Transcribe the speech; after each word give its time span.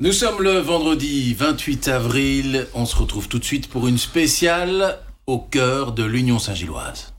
Nous 0.00 0.12
sommes 0.12 0.44
le 0.44 0.60
vendredi 0.60 1.34
28 1.34 1.88
avril. 1.88 2.68
On 2.72 2.86
se 2.86 2.94
retrouve 2.94 3.26
tout 3.26 3.40
de 3.40 3.44
suite 3.44 3.68
pour 3.68 3.88
une 3.88 3.98
spéciale 3.98 5.00
au 5.26 5.40
cœur 5.40 5.90
de 5.90 6.04
l'Union 6.04 6.38
Saint-Gilloise. 6.38 7.12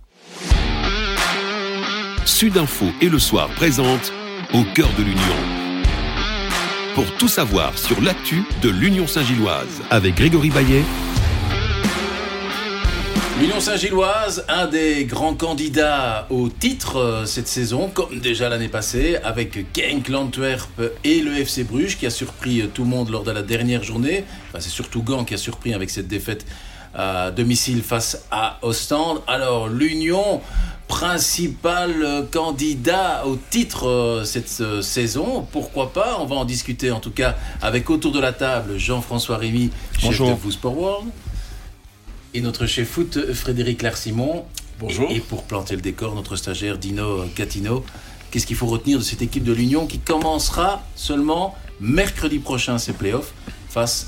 Sudinfo 2.24 2.86
et 3.02 3.10
le 3.10 3.20
soir 3.20 3.50
présente 3.50 4.14
Au 4.54 4.64
cœur 4.74 4.88
de 4.98 5.04
l'Union. 5.04 5.36
Pour 6.96 7.12
tout 7.18 7.28
savoir 7.28 7.78
sur 7.78 8.00
l'actu 8.00 8.44
de 8.62 8.70
l'Union 8.70 9.08
Saint-Gilloise 9.08 9.82
avec 9.90 10.16
Grégory 10.16 10.50
Baillet 10.50 10.86
L'Union 13.40 13.62
Saint-Gilloise, 13.62 14.44
un 14.50 14.68
des 14.68 15.06
grands 15.06 15.34
candidats 15.34 16.28
au 16.30 16.50
titre 16.50 16.98
euh, 16.98 17.26
cette 17.26 17.48
saison, 17.48 17.90
comme 17.94 18.20
déjà 18.20 18.50
l'année 18.50 18.68
passée, 18.68 19.16
avec 19.24 19.66
Genk, 19.74 20.10
l'Antwerp 20.10 20.82
et 21.06 21.22
le 21.22 21.38
FC 21.38 21.64
Bruges, 21.64 21.98
qui 21.98 22.06
a 22.06 22.10
surpris 22.10 22.60
euh, 22.60 22.68
tout 22.68 22.84
le 22.84 22.90
monde 22.90 23.10
lors 23.10 23.24
de 23.24 23.32
la 23.32 23.42
dernière 23.42 23.82
journée. 23.82 24.26
Enfin, 24.50 24.60
c'est 24.60 24.70
surtout 24.70 25.04
Gand 25.04 25.24
qui 25.24 25.36
a 25.36 25.38
surpris 25.38 25.74
avec 25.74 25.90
cette 25.90 26.10
défaite 26.10 26.46
à 26.94 27.32
domicile 27.32 27.82
face 27.82 28.26
à 28.30 28.60
Ostende. 28.62 29.22
Alors, 29.26 29.70
l'Union, 29.70 30.42
principal 30.90 32.28
candidat 32.34 33.24
au 33.26 33.38
titre 33.38 33.88
euh, 33.88 34.26
cette 34.26 34.82
saison, 34.82 35.48
pourquoi 35.50 35.94
pas? 35.94 36.18
On 36.20 36.26
va 36.26 36.36
en 36.36 36.46
discuter 36.46 36.92
en 36.92 37.00
tout 37.00 37.12
cas 37.12 37.38
avec 37.62 37.90
autour 37.90 38.12
de 38.12 38.20
la 38.20 38.34
table 38.34 38.78
Jean-François 38.78 39.38
Rémy, 39.38 39.70
chef 39.98 40.20
de 40.20 40.34
Vous 40.34 40.52
Sport 40.52 40.78
World 40.78 41.10
et 42.34 42.42
notre 42.42 42.66
chef 42.66 42.90
foot 42.90 43.34
Frédéric 43.34 43.82
Larsimon. 43.82 44.46
Bonjour. 44.80 45.10
Et, 45.12 45.20
pour 45.20 45.44
planter 45.44 45.76
le 45.76 45.82
décor, 45.82 46.16
notre 46.16 46.36
stagiaire 46.36 46.78
Dino 46.78 47.26
Catino. 47.36 47.84
Qu'est-ce 48.32 48.46
qu'il 48.46 48.56
faut 48.56 48.68
retenir 48.68 49.00
de 49.00 49.04
cette 49.04 49.22
équipe 49.22 49.44
de 49.44 49.54
l'Union 49.54 49.88
qui 49.88 50.00
commencera 50.00 50.84
seulement 50.96 51.56
mercredi 51.80 52.40
prochain 52.40 52.78
ses 52.78 52.94
playoffs 52.94 53.34
face 53.70 54.08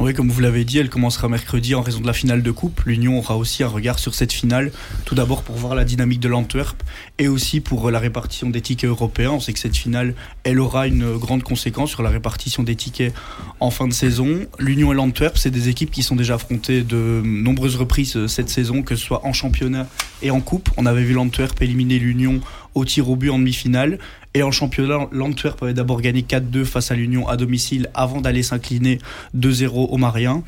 oui, 0.00 0.14
comme 0.14 0.30
vous 0.30 0.40
l'avez 0.40 0.64
dit, 0.64 0.78
elle 0.78 0.90
commencera 0.90 1.28
mercredi 1.28 1.76
en 1.76 1.80
raison 1.80 2.00
de 2.00 2.06
la 2.08 2.12
finale 2.12 2.42
de 2.42 2.50
coupe. 2.50 2.82
L'Union 2.86 3.18
aura 3.18 3.36
aussi 3.36 3.62
un 3.62 3.68
regard 3.68 4.00
sur 4.00 4.14
cette 4.14 4.32
finale, 4.32 4.72
tout 5.04 5.14
d'abord 5.14 5.44
pour 5.44 5.54
voir 5.54 5.76
la 5.76 5.84
dynamique 5.84 6.18
de 6.18 6.28
l'Antwerp 6.28 6.82
et 7.18 7.28
aussi 7.28 7.60
pour 7.60 7.88
la 7.88 8.00
répartition 8.00 8.50
des 8.50 8.60
tickets 8.60 8.90
européens. 8.90 9.30
On 9.30 9.38
sait 9.40 9.52
que 9.52 9.60
cette 9.60 9.76
finale, 9.76 10.14
elle 10.42 10.58
aura 10.58 10.88
une 10.88 11.16
grande 11.18 11.44
conséquence 11.44 11.90
sur 11.90 12.02
la 12.02 12.10
répartition 12.10 12.64
des 12.64 12.74
tickets 12.74 13.14
en 13.60 13.70
fin 13.70 13.86
de 13.86 13.92
saison. 13.92 14.40
L'Union 14.58 14.92
et 14.92 14.96
l'Antwerp, 14.96 15.38
c'est 15.38 15.50
des 15.50 15.68
équipes 15.68 15.92
qui 15.92 16.02
sont 16.02 16.16
déjà 16.16 16.34
affrontées 16.34 16.82
de 16.82 17.22
nombreuses 17.24 17.76
reprises 17.76 18.26
cette 18.26 18.48
saison, 18.48 18.82
que 18.82 18.96
ce 18.96 19.04
soit 19.04 19.24
en 19.24 19.32
championnat 19.32 19.86
et 20.20 20.32
en 20.32 20.40
coupe. 20.40 20.68
On 20.76 20.86
avait 20.86 21.04
vu 21.04 21.12
l'Antwerp 21.12 21.62
éliminer 21.62 22.00
l'Union 22.00 22.40
au 22.74 22.84
tir 22.84 23.08
au 23.08 23.16
but 23.16 23.30
en 23.30 23.38
demi-finale. 23.38 23.98
Et 24.34 24.42
en 24.42 24.50
championnat, 24.50 25.08
l'Antwerp 25.12 25.62
avait 25.62 25.74
d'abord 25.74 26.00
gagné 26.00 26.22
4-2 26.22 26.64
face 26.64 26.90
à 26.90 26.94
l'Union 26.94 27.28
à 27.28 27.36
domicile 27.36 27.90
avant 27.92 28.22
d'aller 28.22 28.42
s'incliner 28.42 28.98
2-0 29.36 29.88
au 29.90 29.96
Marien. 29.98 30.42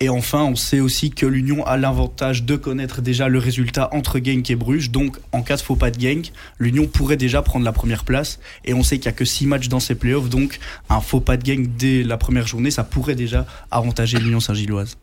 Et 0.00 0.08
enfin, 0.08 0.42
on 0.42 0.56
sait 0.56 0.80
aussi 0.80 1.10
que 1.10 1.24
l'Union 1.24 1.64
a 1.64 1.76
l'avantage 1.76 2.44
de 2.44 2.56
connaître 2.56 3.00
déjà 3.00 3.28
le 3.28 3.38
résultat 3.38 3.88
entre 3.92 4.18
Genk 4.18 4.50
et 4.50 4.56
Bruges. 4.56 4.90
Donc, 4.90 5.16
en 5.32 5.42
cas 5.42 5.56
de 5.56 5.62
faux 5.62 5.76
pas 5.76 5.90
de 5.90 6.00
Genk, 6.00 6.32
l'Union 6.58 6.86
pourrait 6.86 7.16
déjà 7.16 7.40
prendre 7.40 7.64
la 7.64 7.72
première 7.72 8.04
place. 8.04 8.38
Et 8.64 8.74
on 8.74 8.82
sait 8.82 8.98
qu'il 8.98 9.08
n'y 9.08 9.14
a 9.14 9.16
que 9.16 9.24
6 9.24 9.46
matchs 9.46 9.68
dans 9.68 9.80
ces 9.80 9.94
playoffs. 9.94 10.28
Donc, 10.28 10.58
un 10.90 11.00
faux 11.00 11.20
pas 11.20 11.36
de 11.36 11.46
Genk 11.46 11.76
dès 11.78 12.02
la 12.02 12.18
première 12.18 12.46
journée, 12.46 12.70
ça 12.70 12.84
pourrait 12.84 13.14
déjà 13.14 13.46
avantager 13.70 14.18
l'Union 14.18 14.40
Saint-Gilloise. 14.40 14.98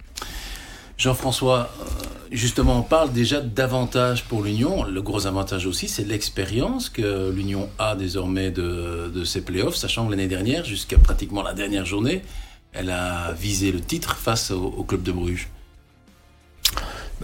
Jean-François, 0.99 1.71
euh, 1.79 1.85
justement, 2.29 2.77
on 2.77 2.83
parle 2.83 3.13
déjà 3.13 3.39
d'avantages 3.39 4.25
pour 4.25 4.43
l'Union. 4.43 4.83
Le 4.83 5.01
gros 5.01 5.25
avantage 5.25 5.65
aussi, 5.65 5.87
c'est 5.87 6.03
l'expérience 6.03 6.89
que 6.89 7.31
l'Union 7.31 7.69
a 7.79 7.95
désormais 7.95 8.51
de, 8.51 9.09
de 9.11 9.23
ses 9.23 9.41
playoffs, 9.41 9.75
sachant 9.75 10.05
que 10.05 10.11
l'année 10.11 10.27
dernière, 10.27 10.65
jusqu'à 10.65 10.97
pratiquement 10.97 11.41
la 11.41 11.53
dernière 11.53 11.85
journée, 11.85 12.21
elle 12.73 12.89
a 12.89 13.31
visé 13.31 13.71
le 13.71 13.79
titre 13.79 14.17
face 14.17 14.51
au, 14.51 14.83
club 14.83 15.01
de 15.01 15.13
Bruges. 15.13 15.47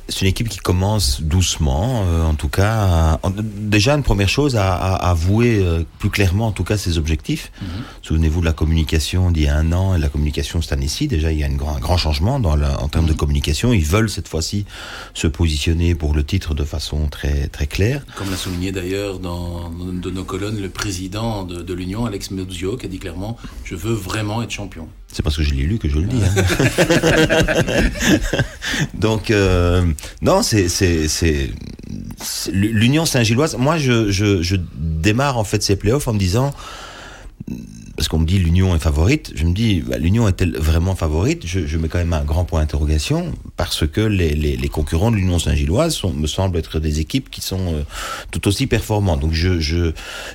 C'est 0.08 0.22
une 0.22 0.28
équipe 0.28 0.50
qui 0.50 0.60
commence 0.60 1.22
doucement, 1.22 2.04
euh, 2.06 2.26
en 2.26 2.36
tout 2.36 2.50
cas. 2.50 3.20
déjà, 3.34 3.96
une 3.96 4.04
première 4.04 4.30
chose, 4.30 4.56
à, 4.56 4.96
avouer 4.96 5.60
euh, 5.60 5.84
plus 6.00 6.10
clairement, 6.10 6.48
en 6.48 6.52
tout 6.52 6.64
cas, 6.64 6.78
ses 6.78 6.98
objectifs. 6.98 7.52
Mhm. 7.62 7.68
Souvenez-vous 8.02 8.42
de 8.42 8.46
la 8.46 8.54
communication 8.54 9.32
d'il 9.32 9.44
y 9.44 9.48
a 9.48 9.56
un 9.56 9.72
an 9.72 9.94
et 9.94 9.98
de 9.98 10.02
la 10.02 10.10
communication 10.10 10.62
cette 10.62 10.74
année-ci. 10.74 11.08
Déjà, 11.08 11.32
il 11.32 11.40
y 11.40 11.44
a 11.44 11.48
un 11.48 11.80
grand 11.80 11.98
changement 11.98 12.40
dans 12.40 12.56
en 12.56 12.88
termes 12.88 13.06
de 13.06 13.12
mhm. 13.12 13.18
communication. 13.18 13.74
Ils 13.74 13.86
veulent 13.86 14.10
cette 14.10 14.28
fois-ci 14.28 14.66
se 15.14 15.28
positionner 15.28 15.96
pour 15.96 16.14
le 16.14 16.24
titre 16.24 16.54
de 16.54 16.64
façon 16.64 17.08
très 17.08 17.48
très 17.48 17.68
claire. 17.68 18.06
Comme 18.16 18.30
l'a 18.30 18.38
souligné 18.38 18.72
d'ailleurs 18.72 19.20
dans, 19.20 19.70
de 19.70 20.10
nos 20.10 20.24
colonnes 20.24 20.62
le 20.62 20.70
président 20.70 21.44
de, 21.44 21.62
de 21.62 21.74
l'Union, 21.74 22.06
Alex 22.06 22.32
Mezio, 22.32 22.78
qui 22.78 22.86
a 22.86 22.90
dit 22.90 23.00
clairement 23.00 23.38
Je 23.64 23.76
veux 23.76 23.94
vraiment 23.94 24.42
être 24.42 24.52
champion. 24.52 24.88
C'est 25.16 25.24
parce 25.24 25.38
que 25.38 25.44
je 25.44 25.54
l'ai 25.54 25.64
lu 25.64 25.78
que 25.78 25.88
je 25.88 25.98
le 25.98 26.08
dis. 26.08 26.22
Hein. 26.22 26.44
Donc, 28.96 29.32
euh, 29.32 29.86
non, 30.22 30.42
c'est 30.44 30.68
l'Union 32.52 33.06
Saint-Gilloise. 33.06 33.56
Moi, 33.58 33.78
je, 33.78 34.12
je, 34.12 34.42
je, 34.42 34.58
démarre 34.76 35.38
en 35.38 35.46
fait 35.46 35.64
ces 35.64 35.78
playoffs 35.78 36.10
en 36.10 36.14
me 36.14 36.20
disant 36.20 36.54
parce 37.96 38.10
qu'on 38.10 38.20
me 38.20 38.26
dit 38.26 38.40
l'Union 38.40 38.76
est 38.76 38.80
favorite, 38.80 39.32
je 39.36 39.46
me 39.46 39.54
dis 39.54 39.82
bah, 39.82 39.98
l'Union 39.98 40.28
est-elle 40.28 40.58
vraiment 40.58 40.96
favorite? 40.96 41.46
Je, 41.46 41.78
mets 41.78 41.88
quand 41.88 41.98
même 41.98 42.14
un 42.14 42.24
grand 42.24 42.44
point 42.44 42.62
d'interrogation 42.62 43.34
parce 43.56 43.88
que 43.88 44.02
les 44.02 44.70
concurrents 44.70 45.12
de 45.12 45.16
l'Union 45.16 45.40
Saint-Gilloise 45.40 46.02
me 46.04 46.28
semblent 46.28 46.58
être 46.58 46.80
des 46.80 47.00
équipes 47.00 47.30
qui 47.30 47.42
sont 47.42 47.74
euh, 47.74 47.84
tout 48.32 48.48
aussi 48.48 48.68
performantes. 48.68 49.22
Donc 49.22 49.34
je 49.34 49.60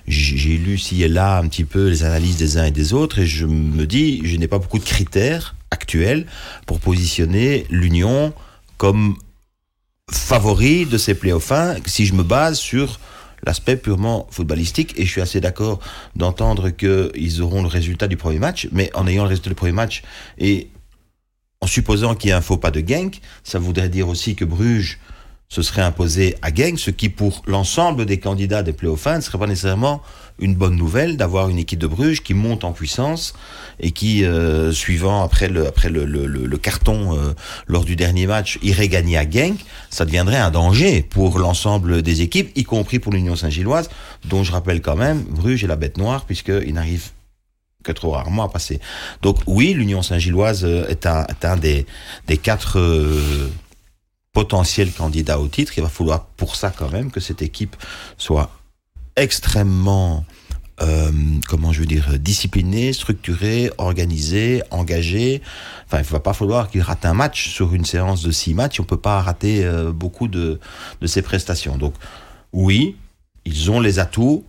j'ai 0.07 0.57
lu 0.57 0.79
ci 0.79 1.03
et 1.03 1.09
là 1.09 1.39
un 1.39 1.49
petit 1.49 1.65
peu 1.65 1.89
les 1.89 2.05
analyses 2.05 2.37
des 2.37 2.57
uns 2.57 2.65
et 2.65 2.71
des 2.71 2.93
autres 2.93 3.19
et 3.19 3.27
je 3.27 3.47
me 3.47 3.87
dis 3.87 4.21
je 4.25 4.37
n'ai 4.37 4.49
pas 4.49 4.59
beaucoup 4.59 4.79
de 4.79 4.85
critères 4.85 5.55
actuels 5.71 6.27
pour 6.67 6.81
positionner 6.81 7.67
l'Union 7.71 8.33
comme 8.79 9.17
favori 10.11 10.87
de 10.87 10.99
ces 10.99 11.15
playoffs 11.15 11.53
si 11.87 12.07
je 12.07 12.15
me 12.15 12.23
base 12.23 12.59
sur 12.59 12.99
l'aspect 13.45 13.77
purement 13.77 14.27
footballistique. 14.31 14.99
Et 14.99 15.05
je 15.05 15.11
suis 15.11 15.21
assez 15.21 15.41
d'accord 15.41 15.81
d'entendre 16.17 16.71
qu'ils 16.71 17.43
auront 17.43 17.63
le 17.63 17.69
résultat 17.69 18.09
du 18.09 18.17
premier 18.17 18.39
match, 18.39 18.69
mais 18.73 18.91
en 18.95 19.07
ayant 19.07 19.25
le 19.25 19.29
résultat 19.29 19.51
du 19.51 19.57
premier 19.57 19.73
match 19.73 20.03
et 20.39 20.71
en 21.61 21.67
supposant 21.67 22.15
qu'il 22.15 22.31
y 22.31 22.33
a 22.33 22.39
un 22.39 22.41
faux 22.41 22.57
pas 22.57 22.71
de 22.71 22.81
Genk, 22.87 23.21
ça 23.45 23.59
voudrait 23.59 23.91
dire 23.91 24.09
aussi 24.09 24.35
que 24.35 24.45
Bruges 24.45 24.99
se 25.49 25.63
serait 25.63 25.83
imposé 25.83 26.37
à 26.43 26.55
Genk, 26.55 26.79
ce 26.79 26.91
qui 26.91 27.09
pour 27.09 27.43
l'ensemble 27.47 28.07
des 28.07 28.21
candidats 28.21 28.63
des 28.63 28.73
playoffs 28.73 29.07
ne 29.07 29.21
serait 29.21 29.39
pas 29.39 29.47
nécessairement 29.47 30.01
une 30.41 30.55
bonne 30.55 30.77
nouvelle 30.77 31.17
d'avoir 31.17 31.49
une 31.49 31.59
équipe 31.59 31.79
de 31.79 31.87
Bruges 31.87 32.23
qui 32.23 32.35
monte 32.35 32.65
en 32.65 32.73
puissance 32.73 33.35
et 33.79 33.93
qui, 33.93 34.25
euh, 34.25 34.73
suivant 34.73 35.23
après 35.23 35.49
le, 35.49 35.67
après 35.67 35.89
le, 35.89 36.05
le, 36.05 36.59
carton 36.59 37.17
euh, 37.17 37.35
lors 37.67 37.85
du 37.85 37.97
dernier 37.97 38.27
match, 38.27 38.59
irait 38.63 38.89
gagner 38.89 39.17
à 39.17 39.29
Genk, 39.29 39.59
ça 39.89 40.05
deviendrait 40.05 40.37
un 40.37 40.51
danger 40.51 41.03
pour 41.03 41.39
l'ensemble 41.39 42.03
des 42.03 42.23
équipes, 42.23 42.51
y 42.57 42.65
compris 42.65 42.99
pour 42.99 43.13
l'Union 43.13 43.37
Saint-Gilloise, 43.37 43.89
dont 44.25 44.43
je 44.43 44.53
rappelle 44.53 44.83
quand 44.83 44.97
même, 44.97 45.23
Bruges 45.23 45.65
est 45.65 45.69
la 45.69 45.77
bête 45.77 45.97
noire 45.97 46.25
puisqu'il 46.25 46.75
n'arrive 46.75 47.11
que 47.83 47.93
trop 47.93 48.11
rarement 48.11 48.45
à 48.45 48.49
passer. 48.49 48.79
Donc 49.23 49.39
oui, 49.47 49.73
l'Union 49.73 50.03
Saint-Gilloise 50.03 50.65
euh, 50.65 50.87
est 50.89 51.07
un, 51.07 51.25
est 51.25 51.45
un 51.45 51.57
des, 51.57 51.87
des 52.27 52.37
quatre 52.37 52.79
potentiels 54.33 54.93
candidats 54.93 55.41
au 55.41 55.49
titre. 55.49 55.73
Il 55.77 55.83
va 55.83 55.89
falloir 55.89 56.27
pour 56.37 56.57
ça 56.57 56.73
quand 56.77 56.91
même 56.91 57.11
que 57.11 57.21
cette 57.21 57.43
équipe 57.43 57.77
soit 58.19 58.51
extrêmement, 59.17 60.25
euh, 60.83 61.11
comment 61.49 61.73
je 61.73 61.81
veux 61.81 61.87
dire, 61.87 62.19
discipliné, 62.19 62.93
structuré, 62.93 63.71
organisé, 63.79 64.63
engagé. 64.71 65.43
Enfin, 65.87 65.99
il 65.99 66.07
ne 66.07 66.13
va 66.13 66.21
pas 66.21 66.33
falloir 66.33 66.71
qu'il 66.71 66.81
rate 66.81 67.05
un 67.05 67.15
match 67.15 67.49
sur 67.51 67.75
une 67.75 67.85
séance 67.85 68.23
de 68.23 68.31
six 68.31 68.55
matchs. 68.55 68.81
On 68.81 68.85
peut 68.85 68.97
pas 68.97 69.21
rater 69.21 69.65
euh, 69.65 69.93
beaucoup 69.93 70.29
de, 70.29 70.59
de 71.01 71.07
ses 71.07 71.23
prestations. 71.23 71.77
Donc, 71.77 71.95
oui, 72.53 72.97
ils 73.45 73.71
ont 73.71 73.81
les 73.81 73.99
atouts 73.99 74.45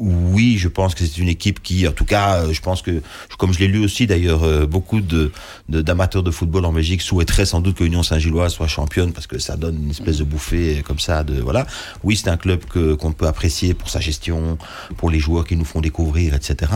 oui, 0.00 0.56
je 0.56 0.68
pense 0.68 0.94
que 0.94 1.04
c'est 1.04 1.18
une 1.18 1.28
équipe 1.28 1.62
qui, 1.62 1.86
en 1.86 1.92
tout 1.92 2.06
cas, 2.06 2.38
euh, 2.38 2.52
je 2.54 2.62
pense 2.62 2.80
que, 2.80 3.02
comme 3.38 3.52
je 3.52 3.58
l'ai 3.58 3.68
lu 3.68 3.84
aussi 3.84 4.06
d'ailleurs, 4.06 4.44
euh, 4.44 4.66
beaucoup 4.66 5.02
de 5.02 5.30
d'amateurs 5.68 6.22
de, 6.22 6.30
football 6.30 6.64
en 6.64 6.72
Belgique 6.72 7.02
souhaiteraient 7.02 7.44
sans 7.44 7.60
doute 7.60 7.76
que 7.76 7.84
l'Union 7.84 8.02
Saint-Gilloise 8.02 8.54
soit 8.54 8.66
championne 8.66 9.12
parce 9.12 9.26
que 9.26 9.38
ça 9.38 9.56
donne 9.56 9.84
une 9.84 9.90
espèce 9.90 10.16
de 10.16 10.24
bouffée 10.24 10.82
comme 10.86 10.98
ça. 10.98 11.22
De 11.22 11.40
voilà. 11.40 11.66
Oui, 12.02 12.16
c'est 12.16 12.30
un 12.30 12.38
club 12.38 12.64
que 12.64 12.94
qu'on 12.94 13.12
peut 13.12 13.26
apprécier 13.26 13.74
pour 13.74 13.90
sa 13.90 14.00
gestion, 14.00 14.56
pour 14.96 15.10
les 15.10 15.20
joueurs 15.20 15.46
qui 15.46 15.54
nous 15.54 15.66
font 15.66 15.82
découvrir, 15.82 16.34
etc. 16.34 16.72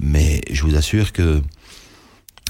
Mais 0.00 0.40
je 0.50 0.62
vous 0.62 0.74
assure 0.74 1.12
que 1.12 1.42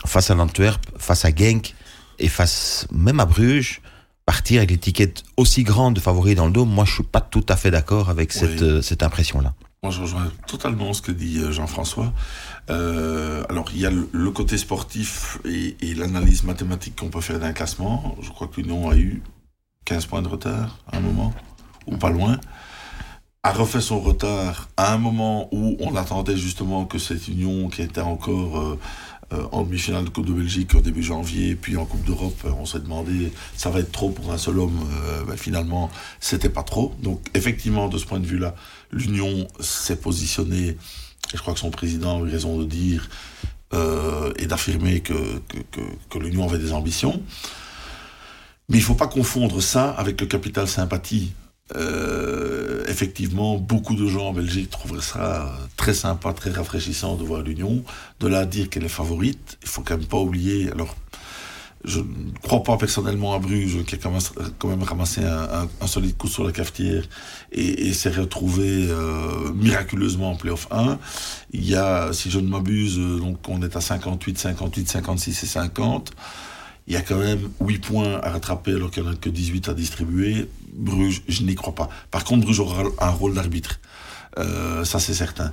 face 0.06 0.30
à 0.30 0.36
l'Antwerp, 0.36 0.80
face 0.96 1.24
à 1.24 1.34
Genk 1.34 1.74
et 2.20 2.28
face 2.28 2.86
même 2.92 3.18
à 3.18 3.26
Bruges, 3.26 3.80
partir 4.26 4.58
avec 4.58 4.70
l'étiquette 4.70 5.24
aussi 5.36 5.64
grande 5.64 5.94
de 5.94 6.00
favori 6.00 6.36
dans 6.36 6.46
le 6.46 6.52
dos, 6.52 6.64
moi 6.64 6.84
je 6.84 6.94
suis 6.94 7.02
pas 7.02 7.20
tout 7.20 7.44
à 7.48 7.56
fait 7.56 7.72
d'accord 7.72 8.10
avec 8.10 8.32
cette, 8.32 8.62
euh, 8.62 8.80
cette 8.80 9.02
impression-là. 9.02 9.54
Moi, 9.84 9.90
je 9.90 10.00
rejoins 10.00 10.32
totalement 10.46 10.94
ce 10.94 11.02
que 11.02 11.12
dit 11.12 11.40
euh, 11.40 11.52
Jean-François. 11.52 12.10
Euh, 12.70 13.44
alors, 13.50 13.66
il 13.74 13.82
y 13.82 13.84
a 13.84 13.90
le, 13.90 14.30
côté 14.30 14.56
sportif 14.56 15.36
et, 15.44 15.76
l'analyse 15.94 16.42
mathématique 16.42 16.96
qu'on 16.96 17.10
peut 17.10 17.20
faire 17.20 17.38
d'un 17.38 17.52
classement. 17.52 18.16
Je 18.22 18.30
crois 18.30 18.46
que 18.46 18.62
l'Union 18.62 18.88
a 18.88 18.96
eu 18.96 19.22
15 19.84 20.06
points 20.06 20.22
de 20.22 20.28
retard 20.28 20.78
à 20.90 20.96
un 20.96 21.00
moment, 21.00 21.34
ou 21.86 21.98
pas 21.98 22.08
loin. 22.08 22.40
a 23.42 23.52
refait 23.52 23.82
son 23.82 24.00
retard 24.00 24.70
à 24.78 24.94
un 24.94 24.96
moment 24.96 25.50
où 25.52 25.76
on 25.80 25.94
attendait 25.96 26.38
justement 26.38 26.86
que 26.86 26.96
cette 26.96 27.28
union 27.28 27.68
qui 27.68 27.82
était 27.82 28.00
encore 28.00 28.58
euh, 28.58 28.78
en 29.30 29.62
demi-finale 29.62 30.04
de 30.04 30.08
Coupe 30.10 30.26
de 30.26 30.32
Belgique 30.32 30.74
au 30.74 30.80
début 30.80 31.02
janvier, 31.02 31.54
puis 31.54 31.76
en 31.76 31.84
Coupe 31.84 32.04
d'Europe, 32.04 32.36
euh, 32.44 32.50
on 32.58 32.66
s'est 32.66 32.80
demandé 32.80 33.32
ça 33.56 33.70
va 33.70 33.80
être 33.80 33.92
trop 33.92 34.10
pour 34.10 34.32
un 34.32 34.38
seul 34.38 34.58
homme. 34.58 34.78
Ben, 35.26 35.36
finalement, 35.36 35.90
c'était 36.20 36.48
pas 36.48 36.62
trop. 36.62 36.94
Donc 37.02 37.20
effectivement, 37.34 37.88
de 37.88 37.98
ce 37.98 38.06
point 38.06 38.20
de 38.20 38.26
vue-là, 38.26 38.54
l'union 38.92 39.46
s'est 39.60 39.96
positionnée, 39.96 40.68
et 40.68 40.76
je 41.34 41.38
crois 41.38 41.54
que 41.54 41.60
son 41.60 41.70
président 41.70 42.22
a 42.22 42.26
eu 42.26 42.30
raison 42.30 42.58
de 42.58 42.64
dire 42.64 43.08
et 44.38 44.46
d'affirmer 44.46 45.00
que, 45.00 45.14
que 46.08 46.18
l'union 46.18 46.48
avait 46.48 46.58
des 46.58 46.72
ambitions. 46.72 47.20
Mais 48.68 48.78
il 48.78 48.80
ne 48.80 48.86
faut 48.86 48.94
pas 48.94 49.08
confondre 49.08 49.60
ça 49.60 49.90
avec 49.90 50.20
le 50.20 50.26
capital 50.26 50.68
sympathie 50.68 51.32
euh, 51.76 52.84
effectivement, 52.86 53.58
beaucoup 53.58 53.94
de 53.94 54.06
gens 54.06 54.28
en 54.28 54.32
Belgique 54.32 54.70
trouveraient 54.70 55.02
ça 55.02 55.58
très 55.76 55.94
sympa, 55.94 56.32
très 56.32 56.50
rafraîchissant 56.50 57.16
de 57.16 57.24
voir 57.24 57.42
l'Union. 57.42 57.82
De 58.20 58.28
là 58.28 58.46
dire 58.46 58.70
qu'elle 58.70 58.84
est 58.84 58.88
favorite, 58.88 59.58
il 59.62 59.68
faut 59.68 59.82
quand 59.82 59.96
même 59.96 60.06
pas 60.06 60.18
oublier. 60.18 60.70
Alors, 60.70 60.94
je 61.84 62.00
ne 62.00 62.04
crois 62.42 62.62
pas 62.62 62.76
personnellement 62.76 63.34
à 63.34 63.38
Bruges, 63.38 63.84
qui 63.84 63.96
a 63.96 63.98
quand 64.58 64.68
même, 64.68 64.82
ramassé 64.82 65.22
un, 65.22 65.86
solide 65.86 66.16
coup 66.16 66.28
sur 66.28 66.44
la 66.44 66.52
cafetière 66.52 67.04
et, 67.52 67.92
s'est 67.92 68.10
retrouvé 68.10 68.86
euh, 68.88 69.52
miraculeusement 69.54 70.30
en 70.30 70.36
playoff 70.36 70.66
1. 70.70 70.98
Il 71.52 71.68
y 71.68 71.74
a, 71.74 72.12
si 72.12 72.30
je 72.30 72.38
ne 72.38 72.48
m'abuse, 72.48 72.98
donc 72.98 73.38
on 73.48 73.60
est 73.62 73.76
à 73.76 73.80
58, 73.80 74.38
58, 74.38 74.88
56 74.88 75.42
et 75.42 75.46
50. 75.46 76.12
Il 76.86 76.92
y 76.92 76.96
a 76.96 77.02
quand 77.02 77.18
même 77.18 77.50
8 77.60 77.78
points 77.78 78.20
à 78.22 78.30
rattraper 78.30 78.72
alors 78.72 78.90
qu'il 78.90 79.02
n'y 79.02 79.08
en 79.08 79.12
a 79.12 79.16
que 79.16 79.30
18 79.30 79.68
à 79.70 79.74
distribuer. 79.74 80.48
Bruges, 80.72 81.22
je 81.28 81.42
n'y 81.42 81.54
crois 81.54 81.74
pas. 81.74 81.88
Par 82.10 82.24
contre, 82.24 82.44
Bruges 82.44 82.60
aura 82.60 82.84
un 83.00 83.10
rôle 83.10 83.34
d'arbitre. 83.34 83.80
Euh, 84.38 84.84
ça, 84.84 84.98
c'est 84.98 85.14
certain. 85.14 85.52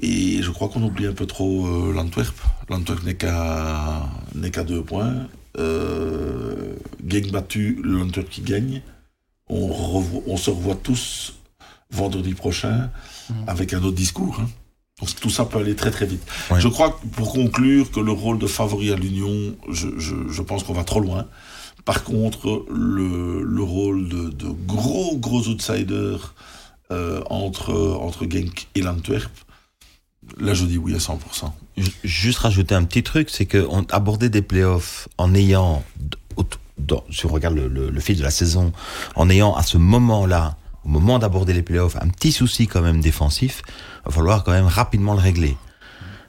Et 0.00 0.42
je 0.42 0.50
crois 0.50 0.68
qu'on 0.68 0.82
oublie 0.82 1.06
un 1.06 1.12
peu 1.12 1.26
trop 1.26 1.66
euh, 1.66 1.92
l'Antwerp. 1.92 2.34
L'Antwerp 2.68 3.04
n'est 3.04 3.14
qu'à 3.14 4.08
qu'à 4.52 4.64
deux 4.64 4.82
points. 4.82 5.28
Euh, 5.58 6.74
gang 7.02 7.30
battu, 7.30 7.80
l'Antwerp 7.84 8.28
qui 8.28 8.42
gagne. 8.42 8.82
On, 9.48 10.04
on 10.26 10.36
se 10.36 10.50
revoit 10.50 10.76
tous 10.76 11.34
vendredi 11.90 12.34
prochain 12.34 12.90
mmh. 13.30 13.34
avec 13.46 13.72
un 13.72 13.82
autre 13.82 13.96
discours. 13.96 14.40
Hein. 14.40 14.48
Donc 15.00 15.14
tout 15.20 15.30
ça 15.30 15.44
peut 15.44 15.58
aller 15.58 15.76
très 15.76 15.90
très 15.90 16.06
vite. 16.06 16.22
Je 16.56 16.68
crois, 16.68 17.00
pour 17.12 17.32
conclure, 17.32 17.90
que 17.90 18.00
le 18.00 18.12
rôle 18.12 18.38
de 18.38 18.46
favori 18.46 18.92
à 18.92 18.96
l'Union, 18.96 19.54
je, 19.70 19.88
je, 19.96 20.14
je, 20.28 20.42
pense 20.42 20.64
qu'on 20.64 20.72
va 20.72 20.84
trop 20.84 21.00
loin. 21.00 21.26
Par 21.84 22.02
contre, 22.02 22.66
le, 22.68 23.42
le 23.42 23.62
rôle 23.62 24.08
de, 24.08 24.28
de, 24.30 24.48
gros 24.66 25.16
gros 25.16 25.46
outsider 25.48 26.16
euh, 26.90 27.22
entre, 27.30 27.72
entre 28.00 28.26
Genk 28.28 28.66
et 28.74 28.82
l'Antwerp, 28.82 29.30
là 30.38 30.52
je 30.52 30.64
dis 30.64 30.78
oui 30.78 30.94
à 30.94 30.98
100%. 30.98 31.18
Juste 32.02 32.38
rajouter 32.40 32.74
un 32.74 32.84
petit 32.84 33.04
truc, 33.04 33.30
c'est 33.30 33.46
qu'on 33.46 33.86
abordait 33.90 34.30
des 34.30 34.42
playoffs 34.42 35.08
en 35.16 35.32
ayant, 35.34 35.84
si 37.10 37.24
on 37.24 37.28
regarde 37.28 37.54
le, 37.54 37.68
le, 37.68 37.90
le 37.90 38.00
fil 38.00 38.18
de 38.18 38.22
la 38.22 38.30
saison, 38.30 38.72
en 39.14 39.30
ayant 39.30 39.54
à 39.54 39.62
ce 39.62 39.78
moment-là 39.78 40.56
au 40.88 40.90
moment 40.90 41.18
d'aborder 41.18 41.52
les 41.52 41.62
playoffs, 41.62 41.96
un 42.00 42.08
petit 42.08 42.32
souci 42.32 42.66
quand 42.66 42.80
même 42.80 43.00
défensif, 43.00 43.62
il 43.66 44.06
va 44.06 44.10
falloir 44.10 44.42
quand 44.42 44.52
même 44.52 44.66
rapidement 44.66 45.12
le 45.12 45.20
régler. 45.20 45.56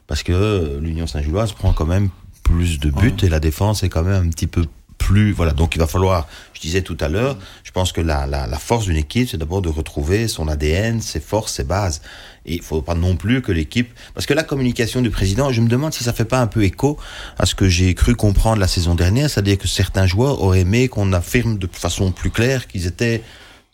Parce 0.05 0.21
que 0.21 0.79
l'Union 0.81 1.07
Saint-Gilloise 1.07 1.53
prend 1.53 1.71
quand 1.71 1.85
même 1.85 2.09
plus 2.43 2.79
de 2.79 2.89
buts 2.89 3.15
et 3.23 3.29
la 3.29 3.39
défense 3.39 3.83
est 3.83 3.89
quand 3.89 4.03
même 4.03 4.27
un 4.27 4.29
petit 4.29 4.47
peu 4.47 4.65
plus 4.97 5.31
voilà. 5.31 5.53
Donc 5.53 5.75
il 5.75 5.79
va 5.79 5.87
falloir 5.87 6.27
je 6.53 6.59
disais 6.59 6.81
tout 6.81 6.97
à 6.99 7.07
l'heure 7.07 7.37
je 7.63 7.71
pense 7.71 7.93
que 7.93 8.01
la, 8.01 8.25
la, 8.27 8.47
la 8.47 8.57
force 8.57 8.85
d'une 8.85 8.97
équipe 8.97 9.29
c'est 9.29 9.37
d'abord 9.37 9.61
de 9.61 9.69
retrouver 9.69 10.27
son 10.27 10.47
ADN 10.49 10.99
ses 10.99 11.21
forces 11.21 11.53
ses 11.53 11.63
bases. 11.63 12.01
Et 12.45 12.55
il 12.55 12.61
faut 12.61 12.81
pas 12.81 12.95
non 12.95 13.15
plus 13.15 13.41
que 13.41 13.53
l'équipe 13.53 13.93
parce 14.13 14.25
que 14.25 14.33
la 14.33 14.43
communication 14.43 15.01
du 15.01 15.09
président 15.09 15.51
je 15.53 15.61
me 15.61 15.69
demande 15.69 15.93
si 15.93 16.03
ça 16.03 16.11
fait 16.11 16.25
pas 16.25 16.41
un 16.41 16.47
peu 16.47 16.63
écho 16.63 16.97
à 17.37 17.45
ce 17.45 17.55
que 17.55 17.69
j'ai 17.69 17.93
cru 17.93 18.15
comprendre 18.15 18.59
la 18.59 18.67
saison 18.67 18.93
dernière 18.93 19.29
c'est-à-dire 19.29 19.57
que 19.57 19.69
certains 19.69 20.05
joueurs 20.05 20.41
auraient 20.41 20.61
aimé 20.61 20.89
qu'on 20.89 21.13
affirme 21.13 21.57
de 21.57 21.69
façon 21.71 22.11
plus 22.11 22.31
claire 22.31 22.67
qu'ils 22.67 22.87
étaient 22.87 23.23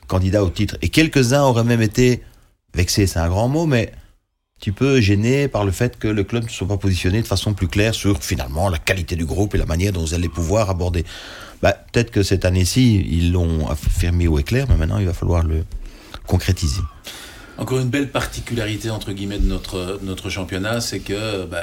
candidat 0.07 0.43
au 0.43 0.49
titre. 0.49 0.77
Et 0.81 0.89
quelques-uns 0.89 1.43
auraient 1.43 1.63
même 1.63 1.81
été 1.81 2.21
vexés, 2.73 3.07
c'est 3.07 3.19
un 3.19 3.29
grand 3.29 3.47
mot, 3.47 3.65
mais 3.65 3.91
un 3.93 4.59
petit 4.59 4.71
peu 4.71 5.01
gênés 5.01 5.47
par 5.47 5.65
le 5.65 5.71
fait 5.71 5.97
que 5.97 6.07
le 6.07 6.23
club 6.23 6.45
ne 6.45 6.49
soit 6.49 6.67
pas 6.67 6.77
positionné 6.77 7.21
de 7.21 7.27
façon 7.27 7.53
plus 7.53 7.67
claire 7.67 7.93
sur 7.93 8.23
finalement 8.23 8.69
la 8.69 8.77
qualité 8.77 9.15
du 9.15 9.25
groupe 9.25 9.55
et 9.55 9.57
la 9.57 9.65
manière 9.65 9.91
dont 9.91 10.01
vous 10.01 10.13
allez 10.13 10.29
pouvoir 10.29 10.69
aborder. 10.69 11.03
Bah, 11.61 11.73
Peut-être 11.91 12.11
que 12.11 12.23
cette 12.23 12.45
année-ci, 12.45 13.05
ils 13.09 13.31
l'ont 13.31 13.67
affirmé 13.67 14.27
au 14.27 14.39
éclair, 14.39 14.65
mais 14.69 14.77
maintenant 14.77 14.99
il 14.99 15.05
va 15.05 15.13
falloir 15.13 15.43
le 15.43 15.65
concrétiser. 16.27 16.81
Encore 17.57 17.79
une 17.79 17.89
belle 17.89 18.11
particularité 18.11 18.89
entre 18.89 19.13
guillemets 19.13 19.39
de 19.39 19.47
notre, 19.47 19.99
notre 20.03 20.29
championnat, 20.29 20.81
c'est 20.81 20.99
que 20.99 21.45
bah, 21.45 21.61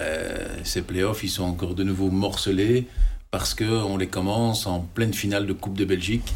ces 0.65 0.81
playoffs, 0.83 1.23
ils 1.23 1.29
sont 1.29 1.45
encore 1.45 1.75
de 1.75 1.85
nouveau 1.85 2.11
morcelés 2.11 2.87
parce 3.31 3.55
qu'on 3.55 3.97
les 3.97 4.07
commence 4.07 4.67
en 4.67 4.81
pleine 4.81 5.13
finale 5.13 5.47
de 5.47 5.53
Coupe 5.53 5.77
de 5.77 5.85
Belgique 5.85 6.33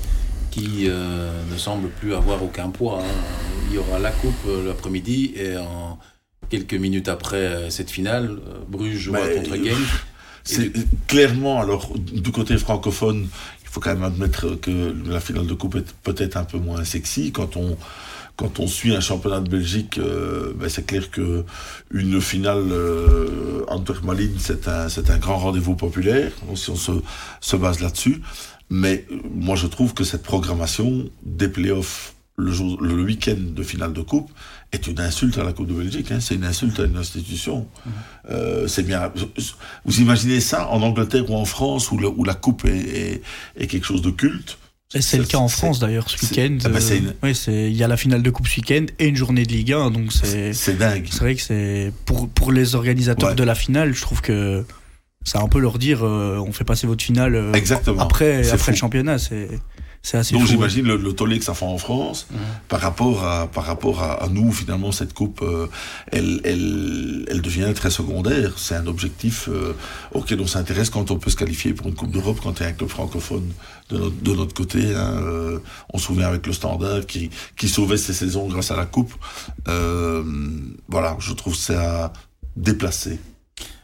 qui 0.56 0.86
euh, 0.88 1.30
ne 1.52 1.58
semble 1.58 1.90
plus 1.90 2.14
avoir 2.14 2.42
aucun 2.42 2.70
poids. 2.70 3.00
Hein. 3.02 3.14
Il 3.68 3.74
y 3.74 3.78
aura 3.78 3.98
la 3.98 4.10
coupe 4.10 4.32
euh, 4.48 4.66
l'après-midi 4.66 5.34
et 5.36 5.56
en 5.58 5.98
quelques 6.48 6.74
minutes 6.74 7.08
après 7.08 7.36
euh, 7.36 7.70
cette 7.70 7.90
finale, 7.90 8.38
Bruges 8.66 8.96
jouera 8.96 9.28
contre 9.28 9.56
Genk. 9.56 9.76
C'est 10.44 10.72
clairement, 11.08 11.60
alors 11.60 11.92
du 11.98 12.30
côté 12.30 12.56
francophone, 12.56 13.28
il 13.64 13.68
faut 13.68 13.80
quand 13.80 13.92
même 13.92 14.04
admettre 14.04 14.54
que 14.60 14.94
la 15.06 15.18
finale 15.18 15.46
de 15.46 15.54
coupe 15.54 15.74
est 15.74 15.92
peut-être 16.04 16.36
un 16.36 16.44
peu 16.44 16.58
moins 16.58 16.84
sexy 16.84 17.32
quand 17.32 17.56
on 17.56 17.76
quand 18.36 18.60
on 18.60 18.66
suit 18.66 18.94
un 18.94 19.00
championnat 19.00 19.40
de 19.40 19.48
Belgique, 19.48 19.98
ben 19.98 20.68
c'est 20.68 20.84
clair 20.84 21.10
que 21.10 21.42
une 21.90 22.20
finale 22.20 22.66
euh, 22.70 23.64
Antwerp-Malines, 23.68 24.36
c'est 24.38 24.68
un, 24.68 24.88
c'est 24.88 25.10
un 25.10 25.16
grand 25.16 25.38
rendez-vous 25.38 25.74
populaire, 25.74 26.32
si 26.54 26.70
on 26.70 26.76
se, 26.76 26.92
se 27.40 27.56
base 27.56 27.80
là-dessus. 27.80 28.20
Mais 28.70 29.04
euh, 29.10 29.16
moi, 29.34 29.56
je 29.56 29.66
trouve 29.66 29.94
que 29.94 30.04
cette 30.04 30.22
programmation 30.22 31.08
des 31.22 31.48
playoffs 31.48 32.14
le, 32.36 32.52
jour, 32.52 32.80
le 32.82 33.02
week-end 33.02 33.36
de 33.38 33.62
finale 33.62 33.92
de 33.92 34.02
coupe 34.02 34.30
est 34.72 34.86
une 34.86 35.00
insulte 35.00 35.38
à 35.38 35.44
la 35.44 35.52
Coupe 35.52 35.68
de 35.68 35.74
Belgique. 35.74 36.10
Hein. 36.12 36.20
C'est 36.20 36.34
une 36.34 36.44
insulte 36.44 36.78
à 36.80 36.84
une 36.84 36.96
institution. 36.96 37.66
Mmh. 37.66 37.90
Euh, 38.30 38.68
c'est 38.68 38.82
bien. 38.82 39.10
Vous 39.84 40.00
imaginez 40.00 40.40
ça 40.40 40.68
en 40.68 40.82
Angleterre 40.82 41.30
ou 41.30 41.34
en 41.34 41.44
France 41.44 41.90
où, 41.90 41.98
le, 41.98 42.08
où 42.08 42.24
la 42.24 42.34
coupe 42.34 42.64
est, 42.66 42.76
est, 42.76 43.22
est, 43.56 43.66
quelque 43.66 43.86
chose 43.86 44.02
de 44.02 44.10
culte? 44.10 44.58
C'est 44.88 45.18
le 45.18 45.24
cas 45.24 45.38
en 45.38 45.48
France 45.48 45.80
d'ailleurs 45.80 46.08
ce 46.08 46.24
week-end. 46.24 46.58
Ah 46.64 46.68
une... 46.68 47.08
euh, 47.08 47.12
oui, 47.22 47.32
il 47.48 47.74
y 47.74 47.82
a 47.82 47.88
la 47.88 47.96
finale 47.96 48.22
de 48.22 48.30
coupe 48.30 48.46
ce 48.46 48.60
week-end 48.60 48.86
et 48.98 49.06
une 49.08 49.16
journée 49.16 49.44
de 49.44 49.52
Ligue 49.52 49.72
1, 49.72 49.90
donc 49.90 50.12
c'est. 50.12 50.52
C'est 50.52 50.78
dingue. 50.78 51.08
C'est 51.10 51.18
vrai 51.18 51.34
que 51.34 51.42
c'est 51.42 51.92
pour 52.04 52.28
pour 52.28 52.52
les 52.52 52.76
organisateurs 52.76 53.30
ouais. 53.30 53.34
de 53.34 53.42
la 53.42 53.56
finale, 53.56 53.94
je 53.94 54.00
trouve 54.00 54.20
que 54.20 54.64
c'est 55.26 55.38
un 55.38 55.48
peu 55.48 55.58
leur 55.58 55.78
dire 55.78 56.04
euh, 56.04 56.38
on 56.38 56.52
fait 56.52 56.64
passer 56.64 56.86
votre 56.86 57.04
finale 57.04 57.34
euh, 57.34 57.52
Exactement. 57.52 58.00
après, 58.00 58.48
après 58.48 58.72
le 58.72 58.78
championnat. 58.78 59.18
C'est, 59.18 59.48
c'est 60.06 60.18
assez 60.18 60.36
Donc 60.36 60.46
j'imagine 60.46 60.86
le, 60.86 60.96
le, 60.96 61.12
tollé 61.14 61.36
que 61.40 61.44
ça 61.44 61.52
fait 61.52 61.64
en 61.64 61.78
France 61.78 62.28
mmh. 62.30 62.36
par 62.68 62.80
rapport, 62.80 63.24
à, 63.24 63.48
par 63.48 63.64
rapport 63.64 64.04
à, 64.04 64.22
à 64.22 64.28
nous, 64.28 64.52
finalement, 64.52 64.92
cette 64.92 65.12
coupe, 65.12 65.42
euh, 65.42 65.66
elle, 66.12 66.40
elle, 66.44 67.26
elle 67.28 67.42
devient 67.42 67.72
très 67.74 67.90
secondaire. 67.90 68.52
C'est 68.56 68.76
un 68.76 68.86
objectif 68.86 69.48
euh, 69.48 69.74
auquel 70.12 70.40
on 70.40 70.46
s'intéresse 70.46 70.90
quand 70.90 71.10
on 71.10 71.18
peut 71.18 71.30
se 71.30 71.34
qualifier 71.34 71.74
pour 71.74 71.88
une 71.88 71.94
Coupe 71.96 72.12
d'Europe, 72.12 72.38
quand 72.40 72.60
il 72.60 72.62
y 72.62 72.66
a 72.66 72.68
un 72.68 72.72
club 72.72 72.88
francophone 72.88 73.50
de 73.90 73.98
notre, 73.98 74.22
de 74.22 74.32
notre 74.32 74.54
côté. 74.54 74.94
Hein, 74.94 75.20
euh, 75.24 75.58
on 75.92 75.98
se 75.98 76.06
souvient 76.06 76.28
avec 76.28 76.46
le 76.46 76.52
Standard 76.52 77.04
qui, 77.06 77.30
qui 77.56 77.68
sauvait 77.68 77.96
ses 77.96 78.12
saisons 78.12 78.46
grâce 78.46 78.70
à 78.70 78.76
la 78.76 78.86
coupe. 78.86 79.12
voilà, 79.66 81.16
je 81.18 81.32
trouve 81.32 81.56
ça 81.56 82.12
déplacé 82.54 83.18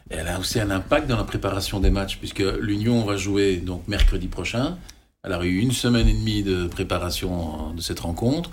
elle 0.09 0.27
a 0.27 0.39
aussi 0.39 0.59
un 0.59 0.69
impact 0.69 1.07
dans 1.07 1.17
la 1.17 1.23
préparation 1.23 1.79
des 1.79 1.89
matchs, 1.89 2.17
puisque 2.17 2.43
l'Union 2.59 3.03
va 3.03 3.17
jouer 3.17 3.57
donc 3.57 3.87
mercredi 3.87 4.27
prochain. 4.27 4.77
Elle 5.23 5.33
a 5.33 5.43
eu 5.43 5.59
une 5.59 5.71
semaine 5.71 6.07
et 6.07 6.13
demie 6.13 6.43
de 6.43 6.67
préparation 6.67 7.73
de 7.73 7.81
cette 7.81 8.01
rencontre. 8.01 8.49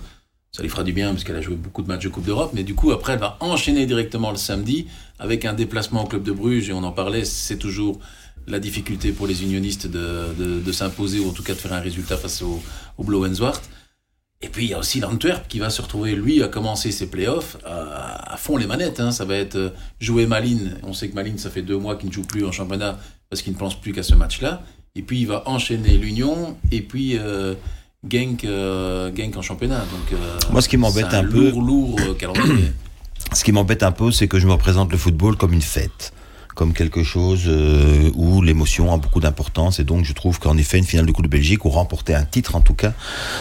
Ça 0.53 0.63
lui 0.63 0.69
fera 0.69 0.83
du 0.83 0.91
bien 0.91 1.11
parce 1.11 1.23
qu'elle 1.23 1.35
a 1.35 1.41
joué 1.41 1.55
beaucoup 1.55 1.81
de 1.81 1.87
matchs 1.87 2.03
de 2.03 2.09
Coupe 2.09 2.25
d'Europe, 2.25 2.51
mais 2.53 2.63
du 2.63 2.75
coup 2.75 2.91
après 2.91 3.13
elle 3.13 3.19
va 3.19 3.37
enchaîner 3.39 3.85
directement 3.85 4.31
le 4.31 4.37
samedi 4.37 4.87
avec 5.17 5.45
un 5.45 5.53
déplacement 5.53 6.03
au 6.03 6.07
club 6.07 6.23
de 6.23 6.31
Bruges 6.33 6.69
et 6.69 6.73
on 6.73 6.83
en 6.83 6.91
parlait, 6.91 7.23
c'est 7.23 7.57
toujours 7.57 7.99
la 8.47 8.59
difficulté 8.59 9.11
pour 9.11 9.27
les 9.27 9.43
unionistes 9.43 9.87
de, 9.87 10.33
de, 10.59 10.71
s'imposer 10.71 11.19
ou 11.19 11.29
en 11.29 11.31
tout 11.31 11.43
cas 11.43 11.53
de 11.53 11.59
faire 11.59 11.73
un 11.73 11.79
résultat 11.79 12.17
face 12.17 12.41
au, 12.41 12.61
au. 12.97 13.03
Et 14.43 14.49
puis 14.49 14.65
il 14.65 14.71
y 14.71 14.73
a 14.73 14.79
aussi 14.79 14.99
l'Antwerp 14.99 15.47
qui 15.47 15.59
va 15.59 15.69
se 15.69 15.81
retrouver, 15.81 16.15
lui, 16.15 16.41
à 16.41 16.47
commencer 16.47 16.91
ses 16.91 17.07
playoffs 17.07 17.57
à, 17.63 18.33
à 18.33 18.37
fond 18.37 18.57
les 18.57 18.65
manettes. 18.65 18.99
Hein. 18.99 19.11
Ça 19.11 19.25
va 19.25 19.35
être 19.35 19.55
euh, 19.55 19.69
jouer 19.99 20.25
Malines. 20.25 20.77
On 20.83 20.93
sait 20.93 21.09
que 21.09 21.15
Malines, 21.15 21.37
ça 21.37 21.49
fait 21.49 21.61
deux 21.61 21.77
mois 21.77 21.95
qu'il 21.95 22.09
ne 22.09 22.13
joue 22.13 22.23
plus 22.23 22.45
en 22.45 22.51
championnat 22.51 22.97
parce 23.29 23.41
qu'il 23.41 23.53
ne 23.53 23.57
pense 23.57 23.79
plus 23.79 23.93
qu'à 23.93 24.03
ce 24.03 24.15
match-là. 24.15 24.63
Et 24.95 25.03
puis 25.03 25.21
il 25.21 25.27
va 25.27 25.43
enchaîner 25.45 25.97
l'Union 25.97 26.57
et 26.71 26.81
puis 26.81 27.17
euh, 27.17 27.53
Genk, 28.09 28.43
euh, 28.45 29.11
Genk 29.15 29.37
en 29.37 29.41
championnat. 29.41 29.79
Donc, 29.79 30.13
euh, 30.13 30.39
Moi, 30.51 30.61
ce 30.61 30.69
qui 30.69 30.77
m'embête 30.77 31.13
un, 31.13 31.19
un, 31.19 31.23
peu. 31.23 31.51
Lourd, 31.51 31.61
lourd 31.61 32.17
calendrier. 32.17 32.71
ce 33.33 33.43
qui 33.43 33.51
m'embête 33.51 33.83
un 33.83 33.91
peu, 33.91 34.11
c'est 34.11 34.27
que 34.27 34.39
je 34.39 34.47
me 34.47 34.53
représente 34.53 34.91
le 34.91 34.97
football 34.97 35.37
comme 35.37 35.53
une 35.53 35.61
fête 35.61 36.13
comme 36.55 36.73
quelque 36.73 37.03
chose 37.03 37.43
euh, 37.47 38.09
où 38.15 38.41
l'émotion 38.41 38.93
a 38.93 38.97
beaucoup 38.97 39.19
d'importance. 39.19 39.79
Et 39.79 39.83
donc, 39.83 40.05
je 40.05 40.13
trouve 40.13 40.39
qu'en 40.39 40.57
effet, 40.57 40.77
une 40.77 40.85
finale 40.85 41.05
de 41.05 41.11
Coupe 41.11 41.25
de 41.25 41.29
Belgique, 41.29 41.65
ou 41.65 41.69
remporter 41.69 42.13
un 42.13 42.23
titre 42.23 42.55
en 42.55 42.61
tout 42.61 42.73
cas, 42.73 42.93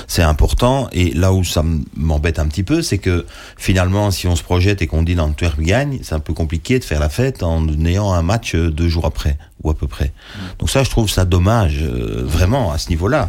c'est 0.07 0.23
important. 0.23 0.88
Et 0.93 1.12
là 1.12 1.33
où 1.33 1.45
ça 1.45 1.64
m'embête 1.97 2.38
un 2.38 2.47
petit 2.47 2.62
peu, 2.62 2.83
c'est 2.83 2.99
que 2.99 3.26
finalement, 3.57 4.11
si 4.11 4.26
on 4.26 4.37
se 4.37 4.43
projette 4.43 4.83
et 4.83 4.87
qu'on 4.87 5.02
dit 5.02 5.14
l'Antwerp 5.14 5.61
gagne, 5.61 6.00
c'est 6.02 6.14
un 6.14 6.21
peu 6.21 6.35
compliqué 6.35 6.79
de 6.79 6.85
faire 6.85 7.00
la 7.00 7.09
fête 7.09 7.43
en 7.43 7.67
ayant 7.85 8.12
un 8.12 8.23
match 8.23 8.55
euh, 8.55 8.71
deux 8.71 8.88
jours 8.88 9.07
après, 9.07 9.37
ou 9.62 9.71
à 9.71 9.75
peu 9.75 9.87
près. 9.87 10.12
Donc 10.59 10.71
ça, 10.71 10.83
je 10.83 10.90
trouve 10.90 11.11
ça 11.11 11.25
dommage, 11.25 11.79
euh, 11.83 12.23
vraiment, 12.25 12.73
à 12.73 12.79
ce 12.79 12.88
niveau-là. 12.90 13.29